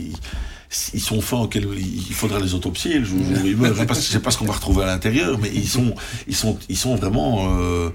ils, 0.93 1.01
sont 1.01 1.21
faits 1.21 1.33
en 1.39 1.49
il 1.49 2.13
faudra 2.13 2.39
les 2.39 2.53
autopsier 2.53 2.99
le 2.99 3.05
jour. 3.05 3.19
Je 3.23 3.73
sais 3.73 3.85
pas, 3.85 3.93
je 3.93 3.99
sais 3.99 4.19
pas 4.19 4.31
ce 4.31 4.37
qu'on 4.37 4.45
va 4.45 4.53
retrouver 4.53 4.83
à 4.83 4.87
l'intérieur, 4.87 5.37
mais 5.39 5.49
ils 5.53 5.67
sont, 5.67 5.95
ils 6.27 6.35
sont, 6.35 6.57
ils 6.69 6.77
sont 6.77 6.95
vraiment, 6.95 7.57
euh, 7.57 7.89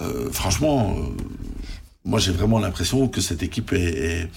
euh, 0.00 0.30
franchement, 0.30 0.96
euh, 0.98 1.22
moi 2.04 2.18
j'ai 2.18 2.32
vraiment 2.32 2.58
l'impression 2.58 3.08
que 3.08 3.20
cette 3.20 3.42
équipe 3.42 3.72
est, 3.72 4.28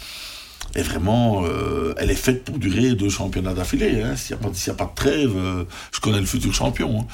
est 0.76 0.82
vraiment, 0.84 1.44
euh, 1.46 1.94
elle 1.98 2.12
est 2.12 2.16
faite 2.16 2.44
pour 2.44 2.58
durer 2.60 2.94
deux 2.96 3.10
championnats 3.10 3.54
d'affilée. 3.54 4.02
Hein. 4.02 4.16
S'il 4.16 4.36
n'y 4.36 4.42
a, 4.42 4.74
a 4.74 4.76
pas 4.76 4.86
de 4.86 4.96
trêve, 4.96 5.34
euh, 5.36 5.64
je 5.94 6.00
connais 6.02 6.20
le 6.20 6.26
futur 6.26 6.54
champion. 6.54 7.02
hein. 7.02 7.06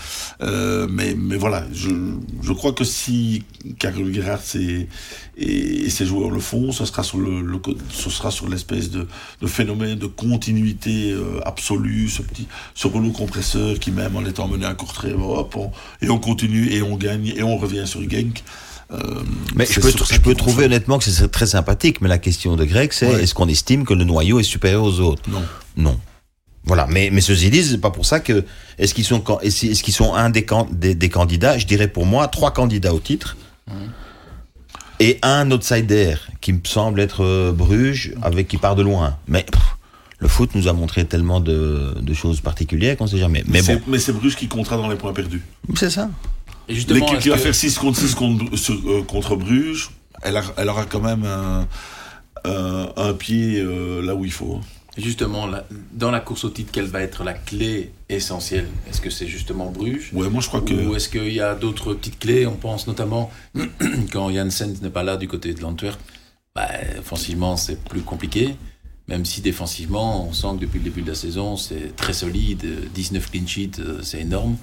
Euh, 0.41 0.87
mais, 0.89 1.15
mais 1.17 1.37
voilà, 1.37 1.65
je, 1.73 1.89
je 2.41 2.53
crois 2.53 2.73
que 2.73 2.83
si 2.83 3.43
Karel 3.79 4.13
Gerhardt 4.13 4.55
et, 4.55 4.87
et, 5.37 5.85
et 5.85 5.89
ses 5.89 6.05
joueurs 6.05 6.31
le 6.31 6.39
font, 6.39 6.71
ce 6.71 6.85
sera 6.85 7.03
sur 7.03 7.19
le, 7.19 7.41
le 7.41 7.59
ce 7.91 8.09
sera 8.09 8.31
sur 8.31 8.49
l'espèce 8.49 8.89
de, 8.89 9.07
de 9.41 9.47
phénomène 9.47 9.97
de 9.97 10.07
continuité 10.07 11.11
euh, 11.11 11.39
absolue, 11.45 12.09
ce 12.09 12.21
petit, 12.23 12.47
ce 12.73 12.87
rouleau 12.87 13.11
compresseur 13.11 13.77
qui 13.79 13.91
même 13.91 14.15
en 14.15 14.25
étant 14.25 14.47
mené 14.47 14.65
à 14.65 14.73
court 14.73 14.93
trait, 14.93 15.13
hop, 15.13 15.55
on- 15.55 15.71
et 16.01 16.09
on 16.09 16.17
continue 16.17 16.71
et 16.73 16.81
on 16.81 16.97
gagne 16.97 17.27
et 17.35 17.43
on 17.43 17.57
revient 17.57 17.85
sur 17.85 18.01
Genk. 18.09 18.43
Euh, 18.93 18.97
Mais 19.55 19.65
je 19.65 19.79
peux, 19.79 19.89
je 19.91 20.19
peux 20.19 20.35
trouver 20.35 20.65
honnêtement 20.65 20.97
que 20.99 21.05
c'est 21.05 21.29
très 21.31 21.45
sympathique, 21.47 22.01
mais 22.01 22.09
la 22.09 22.17
question 22.17 22.55
de 22.55 22.65
Greg, 22.65 22.91
c'est 22.91 23.07
Ouais. 23.07 23.23
est-ce 23.23 23.33
qu'on 23.33 23.47
estime 23.47 23.85
que 23.85 23.93
le 23.93 24.03
noyau 24.03 24.39
est 24.39 24.43
supérieur 24.43 24.83
aux 24.83 24.99
autres? 24.99 25.23
Non. 25.29 25.43
Non. 25.77 25.99
Voilà, 26.65 26.85
mais, 26.87 27.09
mais 27.11 27.21
ceci 27.21 27.49
dit, 27.49 27.63
c'est 27.63 27.77
pas 27.79 27.89
pour 27.89 28.05
ça 28.05 28.19
que. 28.19 28.43
Est-ce 28.77 28.93
qu'ils 28.93 29.05
sont, 29.05 29.23
est-ce 29.41 29.81
qu'ils 29.81 29.93
sont 29.93 30.13
un 30.13 30.29
des, 30.29 30.45
can- 30.45 30.67
des, 30.71 30.93
des 30.93 31.09
candidats? 31.09 31.57
Je 31.57 31.65
dirais 31.65 31.87
pour 31.87 32.05
moi, 32.05 32.27
trois 32.27 32.51
candidats 32.51 32.93
au 32.93 32.99
titre. 32.99 33.35
Et 34.99 35.17
un 35.23 35.49
outsider 35.51 36.15
qui 36.41 36.53
me 36.53 36.59
semble 36.63 36.99
être 36.99 37.23
euh, 37.23 37.51
Bruges, 37.51 38.13
avec 38.21 38.47
qui 38.47 38.57
part 38.57 38.75
de 38.75 38.83
loin. 38.83 39.17
Mais 39.27 39.43
pff, 39.43 39.61
le 40.19 40.27
foot 40.27 40.51
nous 40.53 40.67
a 40.67 40.73
montré 40.73 41.05
tellement 41.05 41.39
de, 41.39 41.95
de 41.99 42.13
choses 42.13 42.39
particulières 42.41 42.97
qu'on 42.97 43.07
sait 43.07 43.17
jamais. 43.17 43.43
Mais 43.47 43.63
c'est- 43.63 43.77
bon, 43.77 43.81
mais 43.87 43.97
c'est 43.99 44.11
Bruges 44.13 44.35
qui 44.35 44.47
comptera 44.47 44.77
dans 44.77 44.87
les 44.89 44.95
points 44.97 45.13
perdus. 45.13 45.41
c'est 45.75 45.89
ça. 45.89 46.09
L'équipe 46.71 47.19
qui 47.19 47.29
va 47.29 47.37
faire 47.37 47.55
6 47.55 47.77
contre 47.77 47.99
6 47.99 48.15
contre, 48.15 48.45
euh, 48.71 49.01
contre 49.03 49.35
Bruges, 49.35 49.89
elle, 50.23 50.37
a- 50.37 50.53
elle 50.57 50.69
aura 50.69 50.85
quand 50.85 51.01
même 51.01 51.23
un, 51.25 53.13
pied 53.13 53.59
euh, 53.59 54.01
là 54.01 54.15
où 54.15 54.25
il 54.25 54.31
faut. 54.31 54.59
justement, 54.97 55.47
dans 55.93 56.11
la 56.11 56.19
course 56.19 56.43
au 56.45 56.49
titre, 56.49 56.71
quelle 56.71 56.85
va 56.85 57.01
être 57.01 57.23
la 57.23 57.33
clé 57.33 57.91
essentielle? 58.09 58.67
Est-ce 58.89 59.01
que 59.01 59.09
c'est 59.09 59.27
justement 59.27 59.71
Bruges? 59.71 60.09
Ouais, 60.13 60.29
moi 60.29 60.41
je 60.41 60.47
crois 60.47 60.61
que. 60.61 60.73
Ou 60.73 60.95
est-ce 60.95 61.09
qu'il 61.09 61.31
y 61.33 61.39
a 61.39 61.55
d'autres 61.55 61.93
petites 61.93 62.19
clés? 62.19 62.45
On 62.47 62.55
pense 62.55 62.87
notamment 62.87 63.31
quand 64.11 64.31
Janssen 64.33 64.75
n'est 64.81 64.89
pas 64.89 65.03
là 65.03 65.17
du 65.17 65.27
côté 65.27 65.53
de 65.53 65.61
l'Antwerp. 65.61 65.99
Bah, 66.55 66.67
offensivement, 66.99 67.55
c'est 67.57 67.81
plus 67.83 68.01
compliqué. 68.01 68.55
Même 69.07 69.23
si 69.25 69.41
défensivement, 69.41 70.27
on 70.27 70.33
sent 70.33 70.47
que 70.55 70.61
depuis 70.65 70.77
le 70.79 70.83
début 70.85 71.01
de 71.01 71.07
la 71.09 71.15
saison, 71.15 71.55
c'est 71.57 71.95
très 71.95 72.13
solide. 72.13 72.89
19 72.93 73.31
clean 73.31 73.47
sheets, 73.47 73.79
euh, 73.79 73.99
c'est 74.03 74.19
énorme 74.21 74.57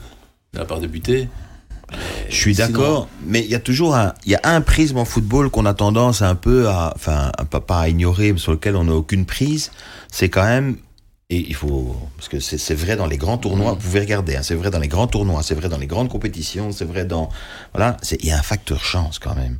de 0.53 0.59
la 0.59 0.64
part 0.64 0.81
de 0.81 0.87
Buté. 0.87 1.29
Je 2.29 2.37
suis 2.37 2.55
d'accord, 2.55 3.09
mais 3.24 3.40
il 3.40 3.51
y 3.51 3.55
a 3.55 3.61
toujours 3.61 3.94
un, 3.94 4.12
il 4.27 4.33
y 4.33 4.35
a 4.35 4.40
un 4.44 4.61
prisme 4.61 4.98
en 4.98 5.05
football 5.05 5.51
qu'on 5.51 5.64
a 5.64 5.74
tendance 5.74 6.22
un 6.22 6.35
peu 6.35 6.68
à, 6.68 6.92
enfin, 6.94 7.33
pas, 7.51 7.81
à 7.81 7.88
ignorer, 7.88 8.33
mais 8.33 8.38
sur 8.38 8.53
lequel 8.53 8.77
on 8.77 8.85
n'a 8.85 8.94
aucune 8.94 9.24
prise. 9.24 9.70
C'est 10.11 10.29
quand 10.29 10.44
même, 10.44 10.77
et 11.31 11.38
il 11.48 11.55
faut, 11.55 11.96
parce 12.16 12.29
que 12.29 12.40
c'est 12.40 12.74
vrai 12.74 12.96
dans 12.96 13.07
les 13.07 13.16
grands 13.16 13.38
tournois, 13.38 13.72
vous 13.72 13.81
pouvez 13.81 14.01
regarder, 14.01 14.37
hein, 14.37 14.42
c'est 14.42 14.55
vrai 14.55 14.70
dans 14.70 14.79
les 14.79 14.88
grands 14.88 15.07
tournois, 15.07 15.42
c'est 15.42 15.55
vrai 15.55 15.68
dans 15.68 15.79
les 15.79 15.87
grandes 15.87 16.09
compétitions, 16.09 16.72
c'est 16.72 16.87
vrai 16.87 17.05
dans, 17.05 17.31
voilà, 17.72 17.96
c'est, 18.03 18.22
il 18.22 18.29
y 18.29 18.33
a 18.33 18.38
un 18.38 18.42
facteur 18.42 18.85
chance 18.85 19.18
quand 19.18 19.35
même. 19.35 19.59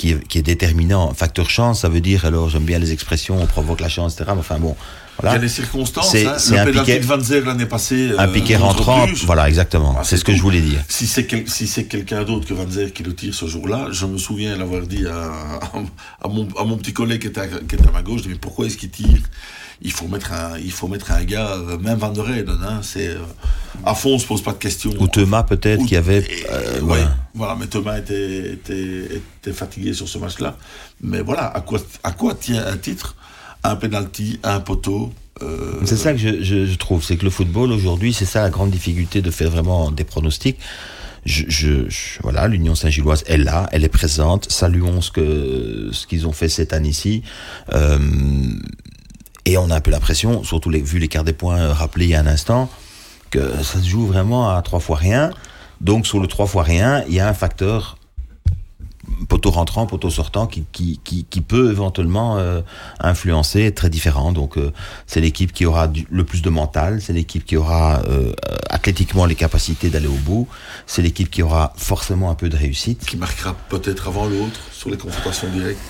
Qui 0.00 0.12
est, 0.12 0.26
qui 0.28 0.38
est 0.38 0.42
déterminant. 0.42 1.12
Facteur 1.12 1.50
chance, 1.50 1.80
ça 1.82 1.90
veut 1.90 2.00
dire, 2.00 2.24
alors 2.24 2.48
j'aime 2.48 2.64
bien 2.64 2.78
les 2.78 2.90
expressions, 2.92 3.36
on 3.38 3.44
provoque 3.46 3.80
la 3.82 3.90
chance, 3.90 4.14
etc. 4.14 4.30
Mais 4.32 4.40
enfin 4.40 4.58
bon, 4.58 4.74
Il 4.78 5.24
y 5.24 5.26
a 5.26 5.30
voilà. 5.32 5.38
les 5.42 5.48
circonstances. 5.50 6.10
C'est- 6.10 6.26
hein. 6.26 6.38
c'est 6.38 6.56
Le 6.64 6.70
pénalty 6.70 7.00
de 7.00 7.04
Van 7.04 7.20
Zer 7.20 7.44
l'année 7.44 7.66
passée. 7.66 8.12
Un 8.16 8.26
euh, 8.26 8.32
piqué 8.32 8.56
rentrant, 8.56 9.04
voilà, 9.26 9.46
exactement. 9.46 9.94
Ah, 9.98 10.00
c'est 10.02 10.10
c'est 10.12 10.20
ce 10.20 10.24
que 10.24 10.34
je 10.34 10.40
voulais 10.40 10.62
dire. 10.62 10.80
Si 10.88 11.06
c'est 11.06 11.26
quel- 11.26 11.46
si 11.50 11.66
c'est 11.66 11.84
quelqu'un 11.84 12.24
d'autre 12.24 12.46
que 12.48 12.54
Van 12.54 12.66
Zer 12.70 12.94
qui 12.94 13.02
le 13.02 13.14
tire 13.14 13.34
ce 13.34 13.44
jour-là, 13.46 13.88
je 13.92 14.06
me 14.06 14.16
souviens 14.16 14.56
l'avoir 14.56 14.86
dit 14.86 15.06
à, 15.06 15.30
à, 16.24 16.28
mon, 16.28 16.48
à 16.58 16.64
mon 16.64 16.78
petit 16.78 16.94
collègue 16.94 17.20
qui 17.20 17.26
était 17.26 17.40
à, 17.42 17.48
qui 17.48 17.74
était 17.74 17.86
à 17.86 17.92
ma 17.92 18.00
gauche, 18.00 18.20
je 18.20 18.22
dis, 18.22 18.28
mais 18.30 18.38
pourquoi 18.40 18.64
est-ce 18.64 18.78
qu'il 18.78 18.90
tire? 18.90 19.20
Il 19.82 19.92
faut, 19.92 20.08
mettre 20.08 20.32
un, 20.32 20.58
il 20.58 20.72
faut 20.72 20.88
mettre 20.88 21.10
un 21.12 21.24
gars, 21.24 21.52
euh, 21.56 21.78
même 21.78 21.98
Van 21.98 22.10
der 22.10 22.28
Heyden, 22.30 22.58
hein, 22.62 22.80
c'est, 22.82 23.08
euh, 23.08 23.18
à 23.84 23.94
fond 23.94 24.10
on 24.14 24.18
se 24.18 24.26
pose 24.26 24.42
pas 24.42 24.52
de 24.52 24.58
questions. 24.58 24.92
Ou 24.98 25.08
Thomas 25.08 25.42
peut-être 25.42 25.84
qui 25.86 25.96
avait, 25.96 26.24
euh, 26.50 26.72
ouais, 26.74 26.78
voilà. 26.80 27.16
voilà, 27.34 27.56
mais 27.58 27.66
Thomas 27.66 27.98
était, 27.98 28.52
était, 28.52 29.08
était 29.38 29.52
fatigué 29.52 29.92
sur 29.94 30.08
ce 30.08 30.18
match-là. 30.18 30.56
Mais 31.00 31.22
voilà, 31.22 31.46
à 31.46 31.60
quoi, 31.62 31.78
à 32.02 32.12
quoi 32.12 32.34
tient 32.34 32.64
un 32.66 32.76
titre 32.76 33.16
Un 33.64 33.76
penalty, 33.76 34.38
un 34.42 34.60
poteau 34.60 35.12
euh, 35.42 35.80
C'est 35.86 35.96
ça 35.96 36.12
que 36.12 36.18
je, 36.18 36.42
je, 36.42 36.66
je 36.66 36.74
trouve, 36.76 37.02
c'est 37.02 37.16
que 37.16 37.24
le 37.24 37.30
football 37.30 37.72
aujourd'hui, 37.72 38.12
c'est 38.12 38.26
ça 38.26 38.42
la 38.42 38.50
grande 38.50 38.70
difficulté 38.70 39.22
de 39.22 39.30
faire 39.30 39.50
vraiment 39.50 39.90
des 39.90 40.04
pronostics. 40.04 40.58
Je, 41.26 41.44
je, 41.48 41.88
je- 41.88 42.18
voilà, 42.22 42.48
l'Union 42.48 42.74
Saint-Gilloise 42.74 43.24
est 43.26 43.36
là, 43.38 43.66
elle 43.72 43.84
est 43.84 43.88
présente. 43.90 44.50
Saluons 44.50 45.00
ce 45.02 45.10
que 45.10 45.88
ce 45.92 46.06
qu'ils 46.06 46.26
ont 46.26 46.32
fait 46.32 46.48
cette 46.48 46.72
année-ci. 46.74 47.22
Euh, 47.74 47.98
et 49.50 49.58
on 49.58 49.68
a 49.70 49.76
un 49.76 49.80
peu 49.80 49.90
l'impression, 49.90 50.44
surtout 50.44 50.70
les, 50.70 50.80
vu 50.80 50.98
l'écart 50.98 51.24
des 51.24 51.32
points 51.32 51.58
euh, 51.58 51.72
rappelés 51.72 52.06
il 52.06 52.10
y 52.10 52.14
a 52.14 52.20
un 52.20 52.26
instant, 52.26 52.70
que 53.30 53.62
ça 53.62 53.80
se 53.80 53.88
joue 53.88 54.06
vraiment 54.06 54.48
à 54.48 54.62
trois 54.62 54.78
fois 54.78 54.96
rien. 54.96 55.30
Donc 55.80 56.06
sur 56.06 56.20
le 56.20 56.28
trois 56.28 56.46
fois 56.46 56.62
rien, 56.62 57.02
il 57.08 57.14
y 57.14 57.20
a 57.20 57.28
un 57.28 57.34
facteur 57.34 57.96
poteau 59.28 59.50
rentrant, 59.50 59.86
poteau 59.86 60.08
sortant 60.08 60.46
qui, 60.46 60.62
peut 61.48 61.70
éventuellement 61.70 62.38
euh, 62.38 62.60
influencer, 63.00 63.72
très 63.72 63.90
différent. 63.90 64.30
Donc 64.30 64.56
euh, 64.56 64.72
c'est 65.06 65.20
l'équipe 65.20 65.52
qui 65.52 65.66
aura 65.66 65.90
le 66.10 66.24
plus 66.24 66.42
de 66.42 66.50
mental, 66.50 67.00
c'est 67.00 67.12
l'équipe 67.12 67.44
qui 67.44 67.56
aura 67.56 68.02
athlétiquement 68.68 69.26
les 69.26 69.34
capacités 69.34 69.90
d'aller 69.90 70.06
au 70.06 70.12
bout, 70.12 70.46
c'est 70.86 71.02
l'équipe 71.02 71.28
qui 71.28 71.42
aura 71.42 71.72
forcément 71.76 72.30
un 72.30 72.36
peu 72.36 72.48
de 72.48 72.56
réussite. 72.56 73.04
qui 73.04 73.16
marquera 73.16 73.56
peut-être 73.68 74.06
avant 74.06 74.26
l'autre 74.26 74.60
sur 74.70 74.90
les 74.90 74.96
confrontations 74.96 75.48
directes. 75.48 75.80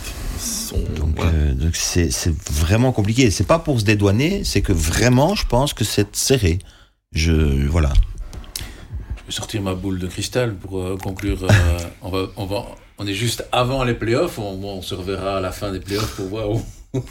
Sont, 0.40 0.78
Donc 0.96 1.16
voilà. 1.16 1.32
euh, 1.32 1.70
c'est 1.74 2.34
vraiment 2.50 2.92
compliqué. 2.92 3.30
C'est 3.30 3.46
pas 3.46 3.58
pour 3.58 3.78
se 3.78 3.84
dédouaner, 3.84 4.42
c'est 4.44 4.62
que 4.62 4.72
vraiment 4.72 5.34
je 5.34 5.46
pense 5.46 5.74
que 5.74 5.84
c'est 5.84 6.16
serré. 6.16 6.58
Je 7.12 7.66
voilà. 7.68 7.92
Je 9.18 9.22
vais 9.26 9.32
sortir 9.32 9.60
ma 9.62 9.74
boule 9.74 9.98
de 9.98 10.06
cristal 10.06 10.54
pour 10.54 10.78
euh, 10.80 10.96
conclure. 10.96 11.44
euh, 11.44 11.78
on, 12.02 12.08
va, 12.10 12.26
on, 12.36 12.46
va, 12.46 12.64
on 12.98 13.06
est 13.06 13.14
juste 13.14 13.44
avant 13.52 13.84
les 13.84 13.94
playoffs. 13.94 14.38
On, 14.38 14.80
se 14.82 14.94
reverra 14.94 15.36
à 15.38 15.40
la 15.40 15.52
fin 15.52 15.72
des 15.72 15.80
playoffs 15.80 16.16
pour 16.16 16.26
voir 16.28 16.50
où- 16.50 16.64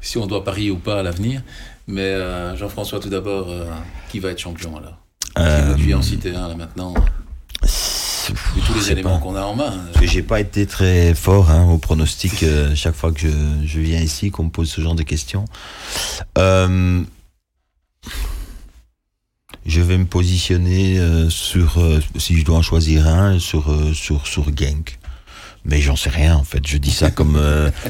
si 0.00 0.18
on 0.18 0.26
doit 0.26 0.44
parier 0.44 0.70
ou 0.70 0.76
pas 0.76 1.00
à 1.00 1.02
l'avenir. 1.02 1.42
Mais 1.88 2.00
euh, 2.02 2.56
Jean-François, 2.56 3.00
tout 3.00 3.08
d'abord, 3.08 3.48
qui 4.10 4.20
va 4.20 4.30
être 4.30 4.38
champion 4.38 4.76
alors? 4.76 4.98
Tu 5.76 5.82
viens 5.84 5.98
en 5.98 6.02
citer 6.02 6.34
un 6.34 6.46
là 6.48 6.54
maintenant, 6.54 6.94
les 8.82 8.92
éléments 8.92 9.18
qu'on 9.18 9.36
a 9.36 9.42
en 9.42 9.54
main. 9.54 9.72
Parce 9.92 10.06
que 10.06 10.10
j'ai 10.10 10.22
pas 10.22 10.40
été 10.40 10.66
très 10.66 11.14
fort 11.14 11.50
hein, 11.50 11.64
au 11.70 11.78
pronostic 11.78 12.42
euh, 12.42 12.74
chaque 12.74 12.94
fois 12.94 13.12
que 13.12 13.20
je, 13.20 13.28
je 13.64 13.80
viens 13.80 14.00
ici, 14.00 14.30
qu'on 14.30 14.44
me 14.44 14.50
pose 14.50 14.70
ce 14.70 14.80
genre 14.80 14.94
de 14.94 15.02
questions. 15.02 15.44
Euh, 16.38 17.02
je 19.64 19.80
vais 19.80 19.98
me 19.98 20.06
positionner 20.06 20.98
euh, 20.98 21.30
sur, 21.30 21.80
si 22.16 22.38
je 22.38 22.44
dois 22.44 22.56
en 22.58 22.62
choisir 22.62 23.06
un, 23.06 23.38
sur, 23.38 23.74
sur, 23.94 24.26
sur 24.26 24.44
Genk. 24.56 24.98
Mais 25.64 25.80
j'en 25.80 25.94
sais 25.94 26.10
rien 26.10 26.34
en 26.36 26.42
fait. 26.42 26.66
Je 26.66 26.76
dis 26.76 26.90
ça 26.90 27.12
comme 27.12 27.40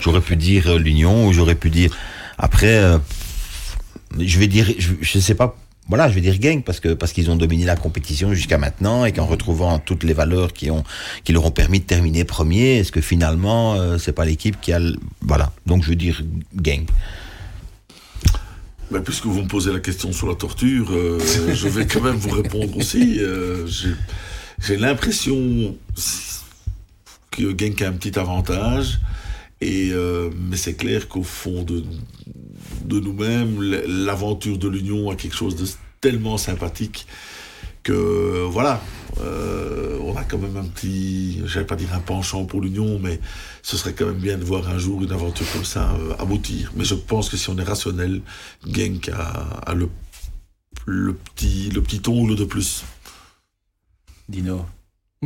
j'aurais 0.00 0.20
pu 0.20 0.36
dire 0.36 0.78
l'Union 0.78 1.26
ou 1.26 1.32
j'aurais 1.32 1.54
pu 1.54 1.70
dire 1.70 1.96
après. 2.36 2.98
je 4.18 4.38
vais 4.38 4.46
dire, 4.46 4.66
je, 4.78 4.92
je 5.00 5.18
sais 5.18 5.34
pas. 5.34 5.56
Voilà, 5.88 6.08
je 6.08 6.14
vais 6.14 6.20
dire 6.20 6.40
Genk 6.40 6.64
parce 6.64 6.80
que 6.80 6.94
parce 6.94 7.12
qu'ils 7.12 7.30
ont 7.30 7.36
dominé 7.36 7.64
la 7.64 7.76
compétition 7.76 8.32
jusqu'à 8.32 8.56
maintenant 8.56 9.04
et 9.04 9.12
qu'en 9.12 9.26
retrouvant 9.26 9.78
toutes 9.78 10.04
les 10.04 10.14
valeurs 10.14 10.52
qui 10.52 10.70
ont 10.70 10.84
qui 11.24 11.32
leur 11.32 11.44
ont 11.44 11.50
permis 11.50 11.80
de 11.80 11.84
terminer 11.84 12.24
premier, 12.24 12.78
est-ce 12.78 12.92
que 12.92 13.00
finalement 13.00 13.74
euh, 13.74 13.98
c'est 13.98 14.12
pas 14.12 14.24
l'équipe 14.24 14.60
qui 14.60 14.72
a 14.72 14.78
le- 14.78 14.96
voilà. 15.20 15.52
Donc 15.66 15.82
je 15.82 15.88
veux 15.90 15.96
dire 15.96 16.22
Genk. 16.62 16.88
Ben, 18.90 19.00
puisque 19.02 19.24
vous 19.26 19.42
me 19.42 19.48
posez 19.48 19.72
la 19.72 19.80
question 19.80 20.12
sur 20.12 20.28
la 20.28 20.34
torture, 20.34 20.90
euh, 20.92 21.18
je 21.52 21.68
vais 21.68 21.86
quand 21.86 22.00
même 22.02 22.16
vous 22.16 22.30
répondre 22.30 22.76
aussi. 22.76 23.18
Euh, 23.20 23.66
j'ai- 23.66 24.76
l'impression 24.76 25.74
que 27.30 27.58
Genk 27.58 27.82
a 27.82 27.88
un 27.88 27.92
petit 27.92 28.18
avantage, 28.18 29.00
et, 29.60 29.90
euh, 29.92 30.30
mais 30.38 30.56
c'est 30.56 30.74
clair 30.74 31.08
qu'au 31.08 31.22
fond 31.22 31.62
de, 31.62 31.84
de 32.84 33.00
nous-mêmes, 33.00 33.60
l'aventure 33.86 34.58
de 34.58 34.68
l'Union 34.68 35.10
a 35.10 35.16
quelque 35.16 35.36
chose 35.36 35.56
de 35.56 35.66
tellement 36.00 36.36
sympathique 36.36 37.06
que 37.82 38.46
voilà, 38.48 38.80
euh, 39.20 39.98
on 40.02 40.16
a 40.16 40.22
quand 40.22 40.38
même 40.38 40.56
un 40.56 40.64
petit, 40.64 41.42
j'allais 41.46 41.66
pas 41.66 41.76
dire 41.76 41.92
un 41.94 42.00
penchant 42.00 42.44
pour 42.44 42.60
l'Union, 42.60 42.98
mais 43.00 43.20
ce 43.62 43.76
serait 43.76 43.92
quand 43.92 44.06
même 44.06 44.18
bien 44.18 44.38
de 44.38 44.44
voir 44.44 44.68
un 44.68 44.78
jour 44.78 45.02
une 45.02 45.12
aventure 45.12 45.46
comme 45.52 45.64
ça 45.64 45.90
euh, 45.92 46.14
aboutir. 46.18 46.72
Mais 46.76 46.84
je 46.84 46.94
pense 46.94 47.28
que 47.28 47.36
si 47.36 47.50
on 47.50 47.58
est 47.58 47.64
rationnel, 47.64 48.22
Genk 48.66 49.08
a, 49.08 49.60
a 49.66 49.74
le, 49.74 49.88
le, 50.86 51.14
petit, 51.14 51.70
le 51.70 51.82
petit 51.82 52.02
ongle 52.08 52.36
de 52.36 52.44
plus. 52.44 52.84
Dino. 54.28 54.64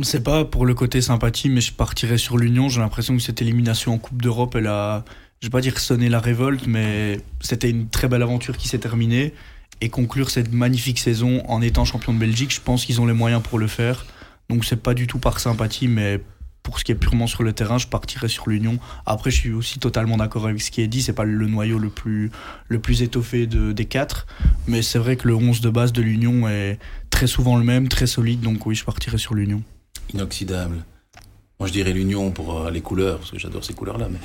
C'est 0.03 0.23
pas 0.23 0.45
pour 0.45 0.65
le 0.65 0.75
côté 0.75 1.01
sympathie, 1.01 1.49
mais 1.49 1.61
je 1.61 1.73
partirais 1.73 2.19
sur 2.19 2.37
l'Union. 2.37 2.69
J'ai 2.69 2.81
l'impression 2.81 3.15
que 3.15 3.21
cette 3.21 3.41
élimination 3.41 3.95
en 3.95 3.97
Coupe 3.97 4.21
d'Europe, 4.21 4.55
elle 4.55 4.67
a, 4.67 5.05
je 5.41 5.47
vais 5.47 5.51
pas 5.51 5.61
dire 5.61 5.77
sonné 5.79 6.09
la 6.09 6.19
révolte, 6.19 6.65
mais 6.67 7.19
c'était 7.41 7.69
une 7.69 7.89
très 7.89 8.07
belle 8.07 8.23
aventure 8.23 8.57
qui 8.57 8.67
s'est 8.67 8.79
terminée. 8.79 9.33
Et 9.79 9.89
conclure 9.89 10.31
cette 10.31 10.51
magnifique 10.51 10.97
saison 10.97 11.43
en 11.47 11.61
étant 11.61 11.85
champion 11.85 12.11
de 12.13 12.17
Belgique, 12.17 12.51
je 12.53 12.59
pense 12.61 12.85
qu'ils 12.85 12.99
ont 12.99 13.05
les 13.05 13.13
moyens 13.13 13.43
pour 13.43 13.59
le 13.59 13.67
faire. 13.67 14.05
Donc 14.49 14.65
c'est 14.65 14.81
pas 14.81 14.95
du 14.95 15.05
tout 15.05 15.19
par 15.19 15.39
sympathie, 15.39 15.87
mais 15.87 16.19
pour 16.63 16.79
ce 16.79 16.83
qui 16.83 16.91
est 16.91 16.95
purement 16.95 17.27
sur 17.27 17.43
le 17.43 17.53
terrain, 17.53 17.77
je 17.77 17.85
partirais 17.87 18.27
sur 18.27 18.49
l'Union. 18.49 18.79
Après, 19.05 19.29
je 19.29 19.35
suis 19.37 19.51
aussi 19.53 19.77
totalement 19.77 20.17
d'accord 20.17 20.47
avec 20.47 20.61
ce 20.61 20.71
qui 20.71 20.81
est 20.81 20.87
dit. 20.87 21.01
C'est 21.03 21.13
pas 21.13 21.23
le 21.25 21.45
noyau 21.47 21.77
le 21.77 21.89
plus, 21.89 22.31
le 22.67 22.79
plus 22.79 23.03
étoffé 23.03 23.45
de- 23.45 23.71
des 23.71 23.85
quatre, 23.85 24.25
mais 24.67 24.81
c'est 24.81 24.97
vrai 24.99 25.15
que 25.15 25.27
le 25.27 25.35
11 25.35 25.61
de 25.61 25.69
base 25.69 25.93
de 25.93 26.01
l'Union 26.01 26.49
est 26.49 26.79
très 27.11 27.27
souvent 27.27 27.55
le 27.57 27.63
même, 27.63 27.87
très 27.87 28.07
solide. 28.07 28.41
Donc 28.41 28.65
oui, 28.65 28.73
je 28.75 28.83
partirais 28.83 29.17
sur 29.19 29.35
l'Union. 29.35 29.61
inoxydable. 30.13 30.83
Moi, 31.59 31.67
je 31.67 31.73
dirais 31.73 31.91
l'Union 31.91 32.29
pour 32.29 32.55
euh, 32.55 32.71
les 32.71 32.81
couleurs, 32.81 33.17
parce 33.17 33.31
que 33.31 33.39
j'adore 33.39 33.63
ces 33.63 33.73
couleurs-là. 33.73 34.09
Mais, 34.11 34.19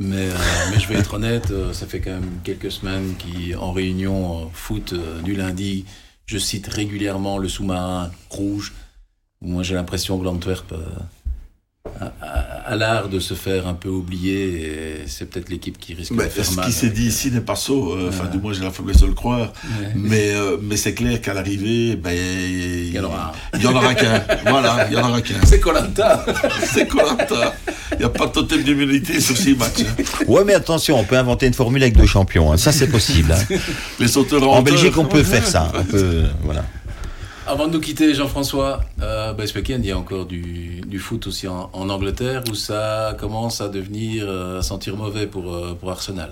mais, 0.00 0.30
euh, 0.30 0.36
mais 0.70 0.80
je 0.80 0.88
vais 0.88 0.94
être 0.94 1.14
honnête, 1.14 1.50
euh, 1.50 1.74
ça 1.74 1.86
fait 1.86 2.00
quand 2.00 2.12
même 2.12 2.40
quelques 2.42 2.72
semaines 2.72 3.14
qu'en 3.18 3.72
réunion 3.72 4.50
foot 4.54 4.94
du 5.22 5.34
lundi, 5.34 5.84
je 6.24 6.38
cite 6.38 6.68
régulièrement 6.68 7.36
le 7.36 7.48
sous-marin 7.48 8.10
rouge. 8.30 8.72
Moi, 9.42 9.62
j'ai 9.62 9.74
l'impression 9.74 10.18
que 10.18 10.24
l'Antwerp 10.24 10.74
a 12.66 12.76
l'art 12.76 13.08
de 13.08 13.18
se 13.20 13.34
faire 13.34 13.66
un 13.66 13.74
peu 13.74 13.88
oublier, 13.88 15.02
c'est 15.06 15.28
peut-être 15.30 15.48
l'équipe 15.48 15.78
qui 15.78 15.94
risque 15.94 16.12
Mais 16.12 16.24
de 16.24 16.28
faire 16.28 16.44
ce 16.44 16.54
mal. 16.54 16.66
qui 16.66 16.72
s'est 16.72 16.90
dit 16.90 17.06
ici 17.06 17.30
n'est 17.30 17.40
pas 17.40 17.56
ça. 17.56 17.72
euh, 17.72 18.08
Enfin, 18.08 18.26
du 18.26 18.38
moins, 18.38 18.52
j'ai 18.52 18.62
la 18.62 18.70
faiblesse 18.70 18.98
de 19.00 19.06
le 19.06 19.14
croire. 19.14 19.52
ouais. 19.64 19.86
Mais, 19.94 20.32
euh, 20.34 20.56
mais 20.62 20.76
c'est 20.76 20.92
clair 20.94 21.20
qu'à 21.22 21.32
l'arrivée, 21.34 21.96
ben, 21.96 22.12
il 22.14 22.90
y 22.94 22.98
en 23.00 23.04
aura 23.04 23.32
un. 23.52 23.58
Il 23.58 23.62
y 23.64 23.66
en 23.66 23.74
aura 23.74 23.94
qu'un. 23.94 24.22
voilà, 24.46 24.86
il 24.90 24.94
y 24.94 24.96
en 25.00 25.08
aura 25.08 25.20
qu'un. 25.22 25.40
C'est 25.44 25.58
Colanta 25.60 26.24
C'est 26.64 26.86
Colanta. 26.86 27.54
Il 27.92 27.98
n'y 27.98 28.04
a 28.04 28.08
pas 28.10 28.26
de 28.26 28.32
totem 28.32 28.62
d'immunité 28.62 29.20
sur 29.20 29.36
ces 29.36 29.54
matchs. 29.54 29.84
Ouais, 30.28 30.44
mais 30.44 30.54
attention, 30.54 30.98
on 30.98 31.04
peut 31.04 31.16
inventer 31.16 31.46
une 31.46 31.54
formule 31.54 31.82
avec 31.82 31.96
deux 31.96 32.06
champions. 32.06 32.52
hein. 32.52 32.56
Ça, 32.56 32.72
c'est 32.72 32.88
possible. 32.88 33.32
hein. 33.32 33.56
Les 33.98 34.08
sauteurs 34.08 34.48
En. 34.48 34.62
Belgique, 34.62 34.96
on 34.98 35.06
peut 35.06 35.22
faire 35.24 35.46
ça. 35.46 35.72
On 35.74 35.82
peut, 35.84 36.24
voilà. 36.42 36.64
Avant 37.50 37.66
de 37.66 37.72
nous 37.72 37.80
quitter, 37.80 38.14
Jean-François, 38.14 38.80
euh, 39.02 39.32
bah, 39.32 39.44
ce 39.44 39.58
week-end, 39.58 39.78
il 39.80 39.86
y 39.86 39.90
a 39.90 39.98
encore 39.98 40.24
du, 40.24 40.82
du 40.86 41.00
foot 41.00 41.26
aussi 41.26 41.48
en, 41.48 41.68
en 41.72 41.88
Angleterre 41.90 42.44
où 42.48 42.54
ça 42.54 43.16
commence 43.18 43.60
à 43.60 43.68
devenir, 43.68 44.24
euh, 44.28 44.60
à 44.60 44.62
sentir 44.62 44.96
mauvais 44.96 45.26
pour, 45.26 45.52
euh, 45.52 45.74
pour 45.74 45.90
Arsenal? 45.90 46.30